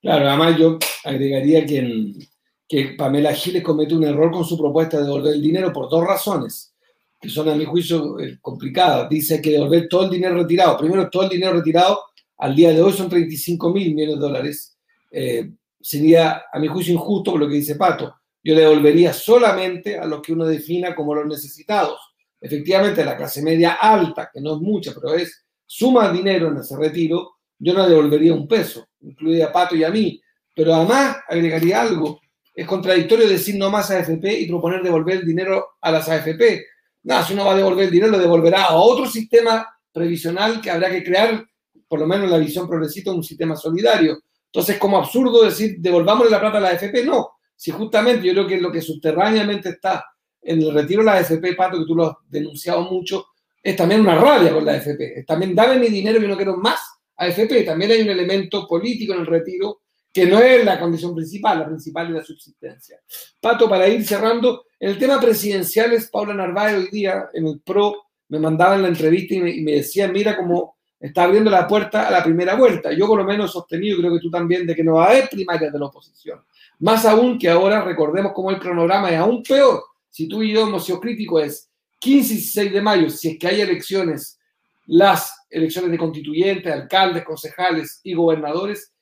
Claro, 0.00 0.28
además 0.28 0.58
yo 0.58 0.78
agregaría 1.04 1.64
que, 1.66 2.94
Pamela 2.96 3.32
Giles 3.32 3.62
comete 3.62 3.94
un 3.94 4.04
error 4.04 4.30
con 4.30 4.44
su 4.44 4.58
propuesta 4.58 4.98
de 4.98 5.04
devolver 5.04 5.34
el 5.34 5.42
dinero 5.42 5.72
por 5.72 5.88
dos 5.88 6.04
razones, 6.04 6.74
que 7.20 7.28
son 7.28 7.48
a 7.48 7.54
mi 7.54 7.64
juicio 7.64 8.18
eh, 8.18 8.38
complicadas. 8.40 9.08
Dice 9.08 9.40
que 9.40 9.52
devolver 9.52 9.88
todo 9.88 10.04
el 10.04 10.10
dinero 10.10 10.36
retirado. 10.36 10.76
Primero, 10.76 11.08
todo 11.08 11.24
el 11.24 11.28
dinero 11.28 11.54
retirado 11.54 12.00
al 12.38 12.54
día 12.54 12.72
de 12.72 12.82
hoy 12.82 12.92
son 12.92 13.08
35 13.08 13.72
mil 13.72 13.94
millones 13.94 14.16
de 14.16 14.20
dólares. 14.20 14.78
Eh, 15.10 15.50
sería, 15.80 16.44
a 16.52 16.58
mi 16.58 16.66
juicio, 16.66 16.92
injusto 16.92 17.32
por 17.32 17.40
lo 17.40 17.48
que 17.48 17.54
dice 17.54 17.76
Pato. 17.76 18.14
Yo 18.46 18.54
devolvería 18.54 19.12
solamente 19.12 19.98
a 19.98 20.04
los 20.04 20.22
que 20.22 20.32
uno 20.32 20.46
defina 20.46 20.94
como 20.94 21.16
los 21.16 21.26
necesitados. 21.26 21.98
Efectivamente, 22.40 23.04
la 23.04 23.16
clase 23.16 23.42
media 23.42 23.72
alta, 23.72 24.30
que 24.32 24.40
no 24.40 24.54
es 24.54 24.60
mucha, 24.60 24.94
pero 24.94 25.16
es 25.16 25.44
suma 25.66 26.12
dinero 26.12 26.46
en 26.52 26.58
ese 26.58 26.76
retiro, 26.76 27.38
yo 27.58 27.74
no 27.74 27.88
devolvería 27.88 28.32
un 28.32 28.46
peso, 28.46 28.86
incluida 29.00 29.46
a 29.46 29.52
Pato 29.52 29.74
y 29.74 29.82
a 29.82 29.90
mí. 29.90 30.22
Pero 30.54 30.72
además 30.72 31.16
agregaría 31.28 31.82
algo. 31.82 32.20
Es 32.54 32.68
contradictorio 32.68 33.28
decir 33.28 33.56
no 33.56 33.68
más 33.68 33.90
AFP 33.90 34.38
y 34.38 34.46
proponer 34.46 34.80
devolver 34.80 35.16
el 35.16 35.26
dinero 35.26 35.70
a 35.80 35.90
las 35.90 36.08
AFP. 36.08 36.66
Nada, 37.02 37.24
si 37.24 37.32
uno 37.32 37.46
va 37.46 37.52
a 37.52 37.56
devolver 37.56 37.86
el 37.86 37.90
dinero, 37.90 38.12
lo 38.12 38.18
devolverá 38.20 38.66
a 38.66 38.76
otro 38.76 39.06
sistema 39.06 39.66
previsional 39.90 40.60
que 40.60 40.70
habrá 40.70 40.88
que 40.88 41.02
crear, 41.02 41.44
por 41.88 41.98
lo 41.98 42.06
menos 42.06 42.26
en 42.26 42.30
la 42.30 42.38
visión 42.38 42.68
progresista, 42.68 43.10
un 43.10 43.24
sistema 43.24 43.56
solidario. 43.56 44.20
Entonces, 44.44 44.78
como 44.78 44.98
absurdo 44.98 45.42
decir 45.42 45.78
devolvamos 45.80 46.30
la 46.30 46.38
plata 46.38 46.58
a 46.58 46.60
la 46.60 46.68
AFP, 46.68 47.04
no. 47.04 47.35
Si 47.56 47.70
justamente 47.70 48.26
yo 48.26 48.32
creo 48.32 48.46
que 48.46 48.60
lo 48.60 48.70
que 48.70 48.82
subterráneamente 48.82 49.70
está 49.70 50.04
en 50.42 50.62
el 50.62 50.72
retiro 50.72 51.00
de 51.00 51.06
la 51.06 51.14
AFP, 51.14 51.54
Pato, 51.54 51.78
que 51.78 51.86
tú 51.86 51.94
lo 51.94 52.10
has 52.10 52.16
denunciado 52.28 52.82
mucho, 52.82 53.26
es 53.62 53.74
también 53.74 54.02
una 54.02 54.14
rabia 54.14 54.52
con 54.52 54.64
la 54.64 54.72
AFP. 54.72 55.24
También 55.26 55.54
dame 55.54 55.78
mi 55.78 55.88
dinero 55.88 56.22
y 56.22 56.28
no 56.28 56.36
quiero 56.36 56.56
más 56.56 56.80
AFP. 57.16 57.64
También 57.64 57.90
hay 57.90 58.02
un 58.02 58.10
elemento 58.10 58.66
político 58.66 59.14
en 59.14 59.20
el 59.20 59.26
retiro 59.26 59.80
que 60.12 60.26
no 60.26 60.38
es 60.38 60.64
la 60.64 60.78
condición 60.78 61.14
principal, 61.14 61.58
la 61.58 61.66
principal 61.66 62.06
es 62.08 62.14
la 62.14 62.24
subsistencia. 62.24 63.00
Pato, 63.40 63.68
para 63.68 63.86
ir 63.88 64.02
cerrando, 64.06 64.64
en 64.78 64.90
el 64.90 64.98
tema 64.98 65.20
presidencial 65.20 65.92
es 65.92 66.08
Paula 66.08 66.32
Narváez 66.32 66.76
hoy 66.76 66.88
día 66.90 67.26
en 67.34 67.46
el 67.46 67.60
PRO 67.60 68.06
me 68.28 68.38
mandaban 68.38 68.82
la 68.82 68.88
entrevista 68.88 69.34
y 69.34 69.40
me, 69.40 69.50
y 69.50 69.60
me 69.62 69.72
decían, 69.72 70.12
mira 70.12 70.36
cómo 70.36 70.75
está 70.98 71.24
abriendo 71.24 71.50
la 71.50 71.66
puerta 71.66 72.08
a 72.08 72.10
la 72.10 72.24
primera 72.24 72.54
vuelta. 72.54 72.92
Yo 72.92 73.06
por 73.06 73.18
lo 73.18 73.24
menos 73.24 73.50
he 73.50 73.52
sostenido, 73.52 73.98
creo 73.98 74.14
que 74.14 74.20
tú 74.20 74.30
también, 74.30 74.66
de 74.66 74.74
que 74.74 74.84
no 74.84 74.94
va 74.94 75.06
a 75.06 75.10
haber 75.10 75.28
primarias 75.28 75.72
de 75.72 75.78
la 75.78 75.86
oposición. 75.86 76.40
Más 76.80 77.04
aún 77.04 77.38
que 77.38 77.48
ahora 77.48 77.82
recordemos 77.82 78.32
cómo 78.34 78.50
el 78.50 78.58
cronograma 78.58 79.10
es 79.10 79.18
aún 79.18 79.42
peor. 79.42 79.82
Si 80.10 80.28
tú 80.28 80.42
y 80.42 80.52
yo 80.52 80.66
hemos 80.66 80.84
sido 80.84 81.00
críticos, 81.00 81.42
es 81.42 81.70
15 81.98 82.32
y 82.32 82.36
16 82.36 82.72
de 82.72 82.80
mayo, 82.80 83.10
si 83.10 83.28
es 83.28 83.38
que 83.38 83.46
hay 83.46 83.60
elecciones, 83.60 84.38
las 84.86 85.46
elecciones 85.50 85.90
de 85.90 85.98
constituyentes, 85.98 86.72
alcaldes, 86.72 87.24
concejales 87.24 88.00
y 88.02 88.14
gobernadores. 88.14 88.92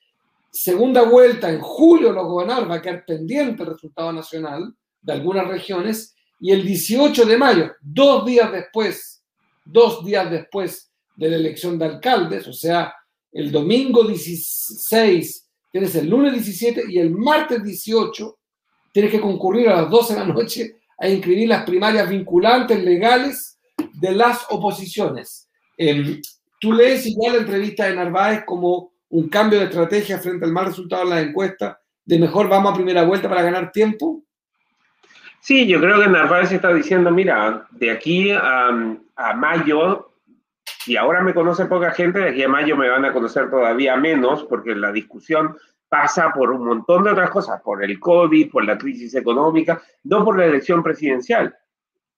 Segunda 0.50 1.02
vuelta 1.02 1.50
en 1.50 1.60
julio, 1.60 2.12
los 2.12 2.26
gobernadores 2.26 2.70
va 2.70 2.76
a 2.76 2.82
quedar 2.82 3.04
pendiente 3.04 3.62
el 3.62 3.70
resultado 3.70 4.12
nacional 4.12 4.74
de 5.02 5.12
algunas 5.12 5.46
regiones. 5.46 6.14
Y 6.40 6.52
el 6.52 6.64
18 6.64 7.24
de 7.24 7.36
mayo, 7.36 7.72
dos 7.80 8.24
días 8.24 8.50
después, 8.52 9.24
dos 9.64 10.04
días 10.04 10.30
después 10.30 10.93
de 11.16 11.28
la 11.28 11.36
elección 11.36 11.78
de 11.78 11.86
alcaldes, 11.86 12.46
o 12.48 12.52
sea, 12.52 12.94
el 13.32 13.50
domingo 13.50 14.04
16, 14.04 15.50
tienes 15.72 15.94
el 15.96 16.08
lunes 16.08 16.34
17 16.34 16.84
y 16.88 16.98
el 16.98 17.10
martes 17.10 17.62
18, 17.62 18.38
tienes 18.92 19.10
que 19.10 19.20
concurrir 19.20 19.68
a 19.68 19.82
las 19.82 19.90
12 19.90 20.14
de 20.14 20.20
la 20.20 20.26
noche 20.26 20.76
a 20.98 21.08
inscribir 21.08 21.48
las 21.48 21.64
primarias 21.64 22.08
vinculantes 22.08 22.82
legales 22.82 23.58
de 23.92 24.12
las 24.12 24.46
oposiciones. 24.50 25.48
Eh, 25.76 26.20
¿Tú 26.60 26.72
lees 26.72 27.06
igual 27.06 27.34
la 27.34 27.38
entrevista 27.40 27.86
de 27.86 27.96
Narváez 27.96 28.44
como 28.46 28.92
un 29.10 29.28
cambio 29.28 29.58
de 29.58 29.66
estrategia 29.66 30.18
frente 30.18 30.44
al 30.44 30.52
mal 30.52 30.66
resultado 30.66 31.04
de 31.04 31.10
la 31.10 31.20
encuesta, 31.20 31.80
de 32.04 32.18
mejor 32.18 32.48
vamos 32.48 32.72
a 32.72 32.76
primera 32.76 33.02
vuelta 33.02 33.28
para 33.28 33.42
ganar 33.42 33.72
tiempo? 33.72 34.22
Sí, 35.40 35.66
yo 35.66 35.80
creo 35.80 36.00
que 36.00 36.08
Narváez 36.08 36.52
está 36.52 36.72
diciendo, 36.72 37.10
mira, 37.10 37.66
de 37.72 37.90
aquí 37.90 38.30
a, 38.30 38.68
a 39.16 39.34
mayo 39.34 40.13
y 40.86 40.96
ahora 40.96 41.22
me 41.22 41.34
conoce 41.34 41.66
poca 41.66 41.92
gente, 41.92 42.18
de 42.18 42.30
aquí 42.30 42.42
a 42.42 42.48
mayo 42.48 42.76
me 42.76 42.88
van 42.88 43.04
a 43.04 43.12
conocer 43.12 43.50
todavía 43.50 43.96
menos, 43.96 44.44
porque 44.44 44.74
la 44.74 44.92
discusión 44.92 45.56
pasa 45.88 46.32
por 46.32 46.50
un 46.50 46.64
montón 46.64 47.04
de 47.04 47.12
otras 47.12 47.30
cosas, 47.30 47.60
por 47.62 47.82
el 47.82 47.98
COVID, 48.00 48.50
por 48.50 48.64
la 48.64 48.76
crisis 48.76 49.14
económica, 49.14 49.80
no 50.04 50.24
por 50.24 50.38
la 50.38 50.46
elección 50.46 50.82
presidencial. 50.82 51.56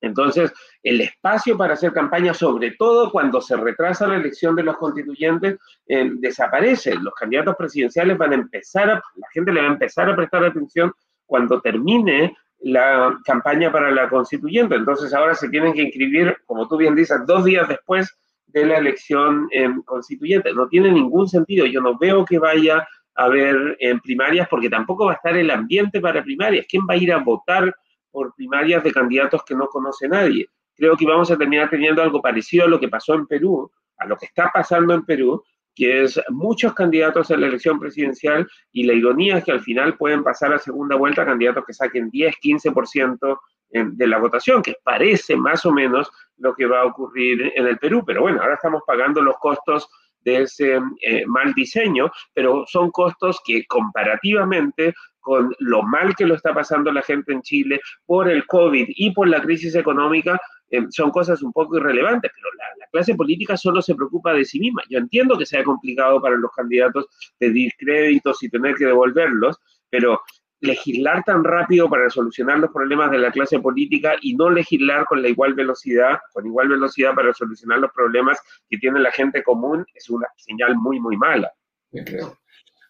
Entonces, 0.00 0.52
el 0.83 1.00
espacio 1.00 1.57
para 1.57 1.74
hacer 1.74 1.92
campaña, 1.92 2.35
sobre 2.35 2.72
todo 2.72 3.11
cuando 3.11 3.40
se 3.40 3.57
retrasa 3.57 4.07
la 4.07 4.16
elección 4.16 4.55
de 4.55 4.62
los 4.62 4.76
constituyentes, 4.76 5.59
eh, 5.87 6.11
desaparece. 6.14 6.94
Los 6.96 7.14
candidatos 7.14 7.57
presidenciales 7.57 8.18
van 8.18 8.33
a 8.33 8.37
empezar, 8.37 8.90
a, 8.90 8.94
la 8.94 9.29
gente 9.33 9.52
le 9.52 9.61
va 9.62 9.68
a 9.68 9.72
empezar 9.72 10.09
a 10.11 10.16
prestar 10.16 10.44
atención 10.44 10.92
cuando 11.24 11.61
termine 11.61 12.37
la 12.61 13.18
campaña 13.24 13.70
para 13.72 13.90
la 13.90 14.09
constituyente. 14.09 14.74
Entonces, 14.74 15.12
ahora 15.14 15.35
se 15.35 15.48
tienen 15.48 15.72
que 15.72 15.83
inscribir, 15.83 16.37
como 16.46 16.68
tú 16.68 16.76
bien 16.76 16.94
dices, 16.94 17.18
dos 17.26 17.44
días 17.44 17.68
después 17.68 18.16
de 18.46 18.66
la 18.66 18.78
elección 18.78 19.48
constituyente. 19.85 20.52
No 20.52 20.68
tiene 20.68 20.90
ningún 20.90 21.28
sentido. 21.28 21.66
Yo 21.66 21.80
no 21.80 21.98
veo 21.98 22.24
que 22.24 22.38
vaya 22.38 22.87
a 23.14 23.24
haber 23.24 23.76
en 23.80 24.00
primarias 24.00 24.46
porque 24.48 24.70
tampoco 24.70 25.06
va 25.06 25.12
a 25.12 25.16
estar 25.16 25.37
el 25.37 25.50
ambiente 25.50 26.00
para 26.00 26.22
primarias. 26.22 26.66
¿Quién 26.68 26.87
va 26.88 26.94
a 26.94 26.98
ir 26.98 27.12
a 27.12 27.18
votar 27.18 27.74
por 28.11 28.35
primarias 28.35 28.82
de 28.82 28.92
candidatos 28.92 29.42
que 29.44 29.54
no 29.54 29.66
conoce 29.66 30.09
nadie? 30.09 30.48
Creo 30.74 30.96
que 30.96 31.06
vamos 31.06 31.30
a 31.30 31.37
terminar 31.38 31.70
teniendo 31.70 32.02
algo 32.02 32.20
parecido 32.20 32.64
a 32.64 32.68
lo 32.68 32.78
que 32.78 32.88
pasó 32.88 33.14
en 33.14 33.26
Perú, 33.26 33.70
a 33.98 34.06
lo 34.06 34.16
que 34.16 34.26
está 34.26 34.50
pasando 34.52 34.94
en 34.94 35.04
Perú, 35.04 35.42
que 35.74 36.04
es 36.04 36.20
muchos 36.30 36.72
candidatos 36.72 37.30
en 37.30 37.42
la 37.42 37.48
elección 37.48 37.78
presidencial 37.78 38.48
y 38.72 38.85
la 38.85 38.94
ironía 38.94 39.38
es 39.38 39.44
que 39.44 39.52
al 39.52 39.61
final 39.61 39.96
pueden 39.96 40.22
pasar 40.22 40.52
a 40.54 40.59
segunda 40.59 40.96
vuelta 40.96 41.26
candidatos 41.26 41.64
que 41.66 41.74
saquen 41.74 42.11
10, 42.11 42.37
15% 42.42 43.38
de 43.70 44.06
la 44.06 44.18
votación, 44.18 44.62
que 44.62 44.76
parece 44.82 45.37
más 45.37 45.66
o 45.66 45.72
menos 45.72 46.11
lo 46.38 46.55
que 46.55 46.66
va 46.66 46.81
a 46.81 46.87
ocurrir 46.87 47.53
en 47.55 47.66
el 47.66 47.79
Perú. 47.79 48.03
Pero 48.07 48.22
bueno, 48.22 48.40
ahora 48.40 48.55
estamos 48.55 48.83
pagando 48.87 49.20
los 49.20 49.37
costos 49.38 49.88
de 50.20 50.42
ese 50.42 50.81
eh, 51.03 51.25
mal 51.27 51.55
diseño, 51.55 52.11
pero 52.35 52.64
son 52.66 52.90
costos 52.90 53.40
que 53.44 53.64
comparativamente 53.66 54.94
con 55.20 55.55
lo 55.59 55.83
mal 55.83 56.14
que 56.14 56.27
lo 56.27 56.35
está 56.35 56.55
pasando 56.55 56.92
la 56.92 57.03
gente 57.03 57.33
en 57.33 57.42
Chile 57.42 57.81
por 58.05 58.29
el 58.29 58.46
COVID 58.46 58.87
y 58.88 59.11
por 59.12 59.29
la 59.29 59.40
crisis 59.40 59.75
económica, 59.75 60.40
eh, 60.70 60.83
son 60.90 61.11
cosas 61.11 61.42
un 61.42 61.53
poco 61.53 61.77
irrelevantes, 61.77 62.31
pero 62.35 62.49
la, 62.57 62.64
la, 62.79 62.87
clase 62.92 63.14
política 63.14 63.57
solo 63.57 63.83
se 63.83 63.94
preocupa 63.94 64.33
de 64.35 64.44
sí 64.44 64.59
misma. 64.59 64.83
Yo 64.88 64.99
entiendo 64.99 65.38
que 65.38 65.46
sea 65.46 65.64
complicado 65.64 66.20
para 66.20 66.37
los 66.37 66.51
candidatos 66.53 67.07
pedir 67.38 67.72
créditos 67.79 68.42
y 68.42 68.49
tener 68.49 68.75
que 68.75 68.87
devolverlos, 68.87 69.59
pero 69.90 70.20
legislar 70.60 71.22
tan 71.24 71.44
rápido 71.44 71.88
para 71.88 72.08
solucionar 72.08 72.58
los 72.58 72.70
problemas 72.70 73.10
de 73.10 73.18
la 73.18 73.30
clase 73.30 73.58
política 73.58 74.14
y 74.22 74.34
no 74.34 74.50
legislar 74.50 75.04
con 75.04 75.22
la 75.22 75.28
igual 75.28 75.54
velocidad, 75.54 76.18
con 76.32 76.46
igual 76.46 76.68
velocidad 76.68 77.14
para 77.14 77.32
solucionar 77.34 77.78
los 77.78 77.92
problemas 77.92 78.38
que 78.68 78.78
tiene 78.78 79.00
la 79.00 79.12
gente 79.12 79.42
común 79.42 79.84
es 79.94 80.08
una 80.08 80.26
señal 80.36 80.76
muy, 80.76 80.98
muy 81.00 81.16
mala. 81.16 81.52
creo. 81.90 82.38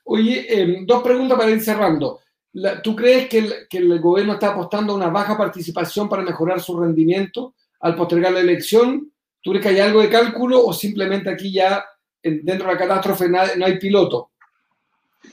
Oye, 0.04 0.46
eh, 0.48 0.78
dos 0.86 1.02
preguntas 1.02 1.36
para 1.36 1.50
ir 1.50 1.60
cerrando. 1.60 2.20
La, 2.52 2.80
¿Tú 2.80 2.94
crees 2.94 3.28
que 3.28 3.38
el, 3.38 3.52
que 3.68 3.78
el, 3.78 4.00
gobierno 4.00 4.34
está 4.34 4.48
apostando 4.48 4.92
a 4.92 4.96
una 4.96 5.08
baja 5.08 5.36
participación 5.36 6.08
para 6.08 6.22
mejorar 6.22 6.60
su 6.60 6.78
rendimiento 6.78 7.54
al 7.80 7.96
postergar 7.96 8.32
la 8.32 8.40
elección? 8.40 9.12
¿Tú 9.42 9.50
crees 9.50 9.64
que 9.64 9.72
hay 9.72 9.80
algo 9.80 10.00
de 10.00 10.08
cálculo 10.08 10.64
o 10.64 10.72
simplemente 10.72 11.28
aquí 11.28 11.52
ya 11.52 11.84
dentro 12.22 12.66
de 12.66 12.72
la 12.72 12.78
catástrofe 12.78 13.28
no 13.28 13.66
hay 13.66 13.78
piloto? 13.78 14.30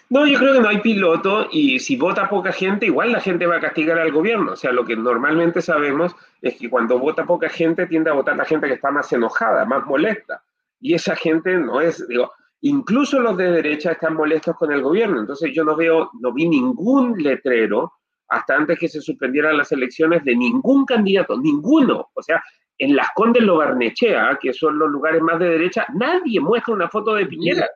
No, 0.10 0.27
yo 0.27 0.38
creo 0.38 0.53
que 0.53 0.60
no 0.60 0.69
hay 0.69 0.79
piloto 0.79 1.47
y 1.51 1.79
si 1.79 1.95
vota 1.95 2.29
poca 2.29 2.51
gente, 2.51 2.86
igual 2.86 3.12
la 3.12 3.19
gente 3.19 3.45
va 3.45 3.58
a 3.58 3.62
castigar 3.62 3.97
al 3.99 4.12
gobierno. 4.12 4.53
O 4.53 4.56
sea, 4.56 4.71
lo 4.71 4.86
que 4.86 4.95
normalmente 4.95 5.62
sabemos 5.62 6.15
es 6.41 6.56
que 6.58 6.69
cuando 6.69 6.99
vota 6.99 7.25
poca 7.25 7.49
gente 7.49 7.88
tiende 7.88 8.10
a 8.10 8.13
votar 8.13 8.36
la 8.36 8.45
gente 8.45 8.67
que 8.67 8.73
está 8.73 8.91
más 8.91 9.12
enojada, 9.12 9.65
más 9.65 9.86
molesta. 9.86 10.43
Y 10.79 10.93
esa 10.93 11.15
gente 11.15 11.58
no 11.58 11.82
es, 11.82 12.08
digo, 12.08 12.32
incluso 12.62 13.19
los 13.19 13.38
de 13.38 13.51
derecha 13.51 13.93
están 13.93 14.15
molestos 14.15 14.56
con 14.56 14.71
el 14.71 14.82
gobierno. 14.82 15.19
Entonces 15.19 15.51
yo 15.53 15.63
no 15.63 15.75
veo, 15.75 16.12
no 16.19 16.34
vi 16.34 16.47
ningún 16.47 17.21
letrero 17.21 17.93
hasta 18.27 18.56
antes 18.56 18.79
que 18.79 18.88
se 18.88 19.01
suspendieran 19.01 19.58
las 19.58 19.71
elecciones 19.71 20.23
de 20.23 20.36
ningún 20.36 20.86
candidato, 20.86 21.38
ninguno. 21.38 22.10
O 22.13 22.21
sea, 22.21 22.43
en 22.77 22.95
las 22.95 23.10
Condes 23.15 23.43
lo 23.43 23.58
Barnechea, 23.58 24.38
que 24.41 24.53
son 24.53 24.77
los 24.77 24.89
lugares 24.89 25.21
más 25.21 25.39
de 25.39 25.49
derecha, 25.49 25.86
nadie 25.93 26.39
muestra 26.39 26.73
una 26.73 26.89
foto 26.89 27.15
de 27.15 27.25
Piñera. 27.25 27.67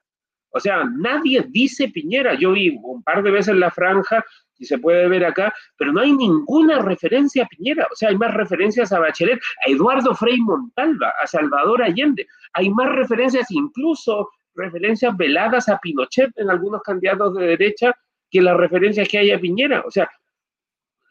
O 0.52 0.60
sea, 0.60 0.84
nadie 0.84 1.46
dice 1.50 1.90
Piñera. 1.90 2.36
Yo 2.36 2.52
vi 2.52 2.78
un 2.82 3.04
par 3.04 3.24
de 3.24 3.32
veces 3.32 3.56
la 3.56 3.72
franja 3.72 4.24
y 4.60 4.66
se 4.66 4.80
puede 4.80 5.08
ver 5.08 5.26
acá, 5.26 5.54
pero 5.78 5.94
no 5.94 6.02
hay 6.02 6.12
ninguna 6.14 6.80
referencia 6.80 7.44
a 7.44 7.48
Piñera. 7.48 7.88
O 7.92 7.96
sea, 7.96 8.10
hay 8.10 8.18
más 8.18 8.34
referencias 8.34 8.92
a 8.92 9.00
Bachelet, 9.00 9.40
a 9.66 9.70
Eduardo 9.70 10.16
Frei 10.16 10.38
Montalva, 10.40 11.14
a 11.22 11.28
Salvador 11.28 11.84
Allende. 11.84 12.28
Hay 12.54 12.70
más 12.70 12.90
referencias, 12.90 13.52
incluso 13.52 14.30
referencias 14.56 15.16
veladas 15.16 15.70
a 15.70 15.78
Pinochet 15.78 16.32
en 16.38 16.50
algunos 16.50 16.82
candidatos 16.82 17.36
de 17.36 17.46
derecha 17.46 17.96
que 18.30 18.42
las 18.42 18.58
referencias 18.58 19.08
que 19.08 19.20
hay 19.20 19.32
a 19.32 19.40
Piñera. 19.40 19.84
O 19.86 19.92
sea, 19.92 20.10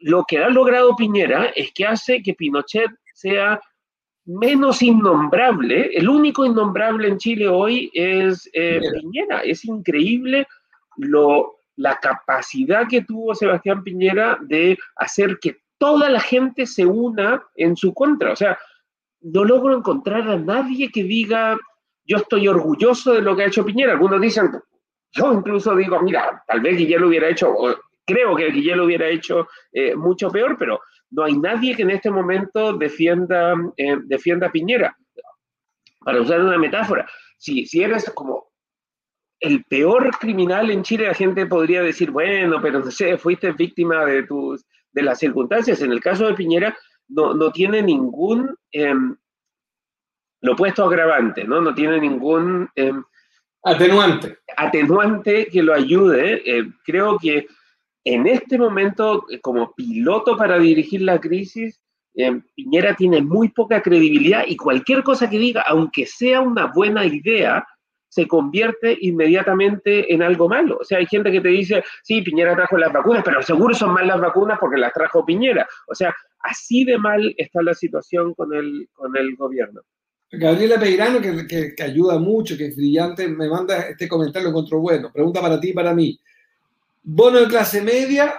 lo 0.01 0.25
que 0.25 0.38
ha 0.38 0.49
logrado 0.49 0.96
Piñera 0.96 1.46
es 1.55 1.72
que 1.72 1.87
hace 1.87 2.22
que 2.22 2.35
Pinochet 2.35 2.90
sea 3.14 3.61
menos 4.27 4.83
innombrable. 4.83 5.91
El 5.95 6.09
único 6.09 6.45
innombrable 6.45 7.09
en 7.09 7.19
Chile 7.19 7.49
hoy 7.49 7.91
es 7.95 8.49
eh, 8.53 8.81
Piñera. 9.01 9.41
Es 9.41 9.65
increíble 9.65 10.47
lo, 10.97 11.61
la 11.77 11.99
capacidad 11.99 12.87
que 12.89 13.03
tuvo 13.03 13.35
Sebastián 13.35 13.83
Piñera 13.83 14.39
de 14.43 14.77
hacer 14.97 15.39
que 15.41 15.59
toda 15.79 16.11
la 16.11 16.21
gente 16.21 16.67
se 16.67 16.85
una 16.85 17.43
en 17.55 17.77
su 17.77 17.95
contra. 17.95 18.33
O 18.33 18.37
sea, 18.37 18.59
no 19.21 19.45
logro 19.45 19.77
encontrar 19.77 20.29
a 20.29 20.37
nadie 20.37 20.91
que 20.91 21.05
diga, 21.05 21.57
yo 22.05 22.19
estoy 22.19 22.49
orgulloso 22.49 23.15
de 23.15 23.23
lo 23.23 23.37
que 23.37 23.45
ha 23.45 23.49
hecho 23.49 23.65
Piñera. 23.65 23.93
Algunos 23.93 24.21
dicen, 24.21 24.51
yo 25.12 25.33
incluso 25.33 25.75
digo, 25.77 26.01
mira, 26.03 26.43
tal 26.47 26.61
vez 26.61 26.77
Guillermo 26.77 27.07
hubiera 27.07 27.29
hecho, 27.29 27.55
creo 28.05 28.35
que 28.35 28.51
Guillermo 28.51 28.85
hubiera 28.85 29.09
hecho 29.09 29.49
eh, 29.73 29.95
mucho 29.95 30.31
peor, 30.31 30.57
pero 30.59 30.81
no 31.16 31.24
hay 31.24 31.37
nadie 31.38 31.74
que 31.74 31.83
en 31.83 31.90
este 31.90 32.11
momento 32.11 32.74
defienda, 32.74 33.55
eh, 33.79 33.96
defienda 34.05 34.48
a 34.48 34.52
Piñera. 34.52 34.94
Para 36.00 36.20
usar 36.20 36.42
una 36.42 36.59
metáfora, 36.59 37.09
si, 37.38 37.64
si 37.64 37.83
eres 37.83 38.11
como 38.14 38.52
el 39.40 39.64
peor 39.64 40.11
criminal 40.18 40.70
en 40.70 40.83
Chile, 40.83 41.07
la 41.07 41.14
gente 41.14 41.46
podría 41.46 41.83
decir, 41.83 42.11
bueno, 42.11 42.61
pero 42.61 42.81
no 42.81 42.90
sé, 42.90 43.16
fuiste 43.16 43.52
víctima 43.52 44.05
de, 44.05 44.24
tus, 44.24 44.66
de 44.92 45.02
las 45.02 45.18
circunstancias. 45.18 45.81
En 45.81 45.90
el 45.90 46.00
caso 46.00 46.26
de 46.26 46.35
Piñera, 46.35 46.76
no, 47.09 47.33
no 47.33 47.50
tiene 47.50 47.81
ningún 47.81 48.55
em, 48.70 49.16
lo 50.42 50.52
opuesto 50.52 50.85
agravante, 50.85 51.44
¿no? 51.44 51.62
No 51.62 51.74
tiene 51.74 51.98
ningún 51.98 52.68
em, 52.74 53.02
atenuante. 53.64 54.38
Atenuante 54.55 55.46
que 55.46 55.62
lo 55.62 55.72
ayude. 55.72 56.42
Eh, 56.44 56.66
creo 56.85 57.18
que 57.18 57.46
en 58.07 58.29
este 58.29 58.57
momento, 58.57 59.27
eh, 59.29 59.40
como 59.40 59.75
piloto 59.75 60.37
para 60.37 60.61
dirigir 60.61 61.03
la 61.03 61.21
crisis, 61.21 61.81
em, 62.14 62.40
Piñera 62.55 62.95
tiene 62.95 63.21
muy 63.21 63.49
poca 63.49 63.83
credibilidad 63.83 64.45
y 64.47 64.57
cualquier 64.57 65.03
cosa 65.03 65.29
que 65.29 65.40
diga, 65.40 65.62
aunque 65.62 66.07
sea 66.07 66.40
una 66.40 66.66
buena 66.73 67.05
idea, 67.05 67.66
se 68.09 68.29
convierte 68.29 68.97
inmediatamente 69.01 70.14
en 70.14 70.23
algo 70.23 70.49
malo. 70.49 70.79
O 70.81 70.85
sea, 70.85 70.99
hay 70.99 71.07
gente 71.07 71.33
que 71.33 71.40
te 71.40 71.49
dice, 71.49 71.83
sí, 72.05 72.23
Piñera 72.23 72.55
trajo 72.55 72.79
las 72.79 72.92
vacunas, 72.92 73.25
pero 73.25 73.42
seguro 73.42 73.75
son 73.75 73.92
mal 73.92 74.07
las 74.07 74.21
vacunas 74.21 74.57
porque 74.61 74.79
las 74.79 74.92
trajo 74.92 75.27
Piñera. 75.27 75.66
O 75.88 75.95
sea, 75.95 76.14
así 76.38 76.85
de 76.85 76.99
mal 76.99 77.35
está 77.37 77.61
la 77.61 77.75
situación 77.75 78.35
con 78.35 78.55
el, 78.55 78.88
con 78.92 79.16
el 79.16 79.35
gobierno. 79.35 79.81
Gabriela 80.31 80.79
Peirano, 80.79 81.21
que, 81.21 81.75
que, 81.75 81.83
ayuda 81.83 82.21
mucho, 82.21 82.57
que 82.57 82.66
es 82.66 82.77
brillante, 82.77 83.27
me 83.27 83.49
manda 83.49 83.81
este 83.81 84.09
comentario, 84.09 84.45
lo 84.45 84.51
encontró 84.51 84.79
bueno. 84.79 85.11
Pregunta 85.12 85.40
para 85.40 85.59
ti 85.59 85.71
y 85.71 85.73
para 85.73 85.92
mí. 85.92 86.16
¿Bono 87.09 87.38
de 87.38 87.47
clase 87.47 87.83
media 87.83 88.35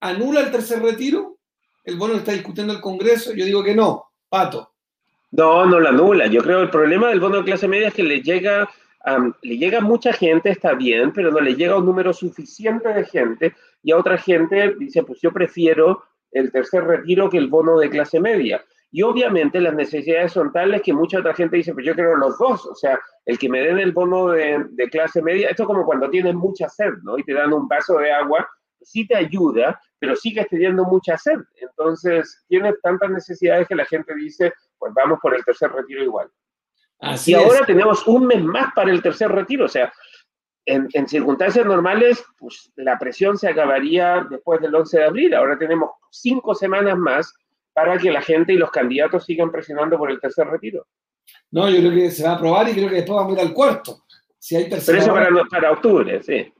anula 0.00 0.42
el 0.42 0.52
tercer 0.52 0.80
retiro? 0.80 1.38
¿El 1.82 1.96
bono 1.96 2.14
está 2.14 2.30
discutiendo 2.30 2.72
el 2.72 2.80
Congreso? 2.80 3.32
Yo 3.34 3.44
digo 3.44 3.64
que 3.64 3.74
no. 3.74 4.12
Pato. 4.28 4.74
No, 5.32 5.66
no 5.66 5.80
lo 5.80 5.88
anula. 5.88 6.28
Yo 6.28 6.40
creo 6.40 6.58
que 6.58 6.64
el 6.66 6.70
problema 6.70 7.08
del 7.08 7.18
bono 7.18 7.38
de 7.38 7.44
clase 7.44 7.66
media 7.66 7.88
es 7.88 7.94
que 7.94 8.04
le 8.04 8.22
llega, 8.22 8.70
le 9.42 9.58
llega 9.58 9.78
a 9.78 9.80
mucha 9.80 10.12
gente, 10.12 10.50
está 10.50 10.74
bien, 10.74 11.12
pero 11.12 11.32
no 11.32 11.40
le 11.40 11.56
llega 11.56 11.76
un 11.76 11.84
número 11.84 12.12
suficiente 12.12 12.90
de 12.90 13.04
gente 13.04 13.54
y 13.82 13.90
a 13.90 13.96
otra 13.96 14.16
gente 14.16 14.76
dice, 14.78 15.02
pues 15.02 15.20
yo 15.20 15.32
prefiero 15.32 16.04
el 16.30 16.52
tercer 16.52 16.84
retiro 16.84 17.28
que 17.28 17.38
el 17.38 17.48
bono 17.48 17.76
de 17.76 17.90
clase 17.90 18.20
media. 18.20 18.64
Y 18.94 19.00
obviamente 19.02 19.58
las 19.58 19.74
necesidades 19.74 20.32
son 20.32 20.52
tales 20.52 20.82
que 20.82 20.92
mucha 20.92 21.20
otra 21.20 21.32
gente 21.32 21.56
dice, 21.56 21.72
pues 21.72 21.86
yo 21.86 21.94
quiero 21.94 22.14
los 22.14 22.38
dos, 22.38 22.66
o 22.66 22.74
sea, 22.74 23.00
el 23.24 23.38
que 23.38 23.48
me 23.48 23.62
den 23.62 23.78
el 23.78 23.92
bono 23.92 24.28
de, 24.28 24.68
clase 24.90 25.22
media, 25.22 25.48
esto 25.48 25.62
es 25.62 25.66
como 25.66 25.86
cuando 25.86 26.10
tienes 26.10 26.34
mucha 26.34 26.68
sed, 26.68 26.92
¿no? 27.02 27.16
Y 27.16 27.24
te 27.24 27.32
dan 27.32 27.54
un 27.54 27.66
vaso 27.66 27.96
de 27.96 28.12
agua, 28.12 28.46
sí 28.82 29.06
te 29.06 29.16
ayuda, 29.16 29.80
pero 29.98 30.14
sigues 30.14 30.46
teniendo 30.48 30.84
mucha 30.84 31.16
sed. 31.16 31.38
Entonces, 31.56 32.44
tienes 32.48 32.74
tantas 32.82 33.08
necesidades 33.10 33.66
que 33.66 33.74
la 33.74 33.86
gente 33.86 34.14
dice, 34.14 34.52
pues 34.78 34.92
vamos 34.94 35.18
por 35.22 35.34
el 35.34 35.42
tercer 35.42 35.72
retiro 35.72 36.02
igual. 36.02 36.28
Así 36.98 37.30
y 37.30 37.34
ahora 37.34 37.64
tenemos 37.64 38.06
un 38.06 38.26
mes 38.26 38.44
más 38.44 38.74
para 38.74 38.92
el 38.92 39.00
tercer 39.00 39.32
retiro, 39.32 39.64
o 39.64 39.68
sea, 39.68 39.90
en, 40.66 40.86
en, 40.92 41.08
circunstancias 41.08 41.64
normales, 41.64 42.22
pues 42.38 42.70
la 42.76 42.98
presión 42.98 43.38
se 43.38 43.48
acabaría 43.48 44.26
después 44.28 44.60
del 44.60 44.74
11 44.74 44.98
de 44.98 45.04
abril. 45.04 45.34
Ahora 45.34 45.58
tenemos 45.58 45.90
cinco 46.10 46.54
semanas 46.54 46.96
más 46.98 47.34
para 47.72 47.98
que 47.98 48.10
la 48.10 48.22
gente 48.22 48.52
y 48.52 48.56
los 48.56 48.70
candidatos 48.70 49.24
sigan 49.24 49.50
presionando 49.50 49.98
por 49.98 50.10
el 50.10 50.20
tercer 50.20 50.46
retiro. 50.46 50.86
No, 51.50 51.68
yo 51.70 51.78
creo 51.78 51.92
que 51.92 52.10
se 52.10 52.24
va 52.24 52.30
a 52.30 52.34
aprobar 52.34 52.68
y 52.68 52.72
creo 52.72 52.88
que 52.88 52.96
después 52.96 53.16
vamos 53.16 53.36
a 53.36 53.40
ir 53.40 53.46
al 53.48 53.54
cuarto. 53.54 54.04
Si 54.38 54.56
hay 54.56 54.68
tercer 54.68 54.96
Pero 54.98 55.04
eso 55.04 55.12
para, 55.12 55.44
para 55.50 55.72
octubre, 55.72 56.22
sí. 56.22 56.52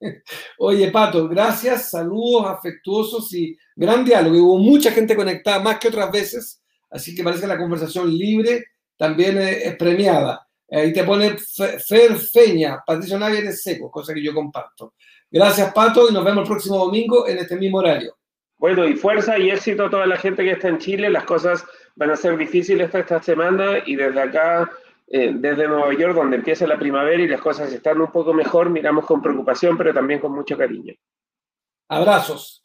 Oye, 0.58 0.90
Pato, 0.90 1.28
gracias, 1.28 1.90
saludos 1.90 2.46
afectuosos 2.46 3.32
y 3.34 3.56
gran 3.74 4.04
diálogo. 4.04 4.36
Hubo 4.36 4.58
mucha 4.58 4.90
gente 4.90 5.16
conectada, 5.16 5.60
más 5.60 5.78
que 5.78 5.88
otras 5.88 6.10
veces, 6.10 6.62
así 6.90 7.14
que 7.14 7.24
parece 7.24 7.42
que 7.42 7.48
la 7.48 7.58
conversación 7.58 8.12
libre 8.16 8.64
también 8.96 9.38
es, 9.38 9.76
premiada. 9.76 10.46
Ahí 10.70 10.92
te 10.92 11.04
pone 11.04 11.36
Fer 11.38 12.16
Feña, 12.16 12.82
Patricio 12.84 13.18
Navia 13.18 13.38
eres 13.38 13.62
seco, 13.62 13.90
cosa 13.90 14.12
que 14.12 14.22
yo 14.22 14.34
comparto. 14.34 14.94
Gracias, 15.30 15.72
Pato, 15.72 16.08
y 16.08 16.12
nos 16.12 16.24
vemos 16.24 16.42
el 16.42 16.48
próximo 16.48 16.78
domingo 16.78 17.26
en 17.26 17.38
este 17.38 17.56
mismo 17.56 17.78
horario. 17.78 18.15
Bueno, 18.58 18.86
y 18.86 18.94
fuerza 18.94 19.38
y 19.38 19.50
éxito 19.50 19.86
a 19.86 19.90
toda 19.90 20.06
la 20.06 20.16
gente 20.16 20.42
que 20.42 20.52
está 20.52 20.68
en 20.68 20.78
Chile. 20.78 21.10
Las 21.10 21.24
cosas 21.24 21.64
van 21.94 22.10
a 22.10 22.16
ser 22.16 22.36
difíciles 22.36 22.94
esta, 22.94 23.22
semana 23.22 23.78
y 23.84 23.96
desde 23.96 24.20
acá, 24.20 24.70
eh, 25.08 25.32
desde 25.34 25.68
Nueva 25.68 25.92
York, 25.94 26.14
donde 26.14 26.36
empieza 26.36 26.66
la 26.66 26.78
primavera 26.78 27.22
y 27.22 27.28
las 27.28 27.40
cosas 27.40 27.72
están 27.72 28.00
un 28.00 28.10
poco 28.10 28.32
mejor, 28.32 28.70
miramos 28.70 29.04
con 29.04 29.20
preocupación, 29.20 29.76
pero 29.76 29.92
también 29.92 30.20
con 30.20 30.32
mucho 30.32 30.56
cariño. 30.56 30.94
Abrazos. 31.88 32.62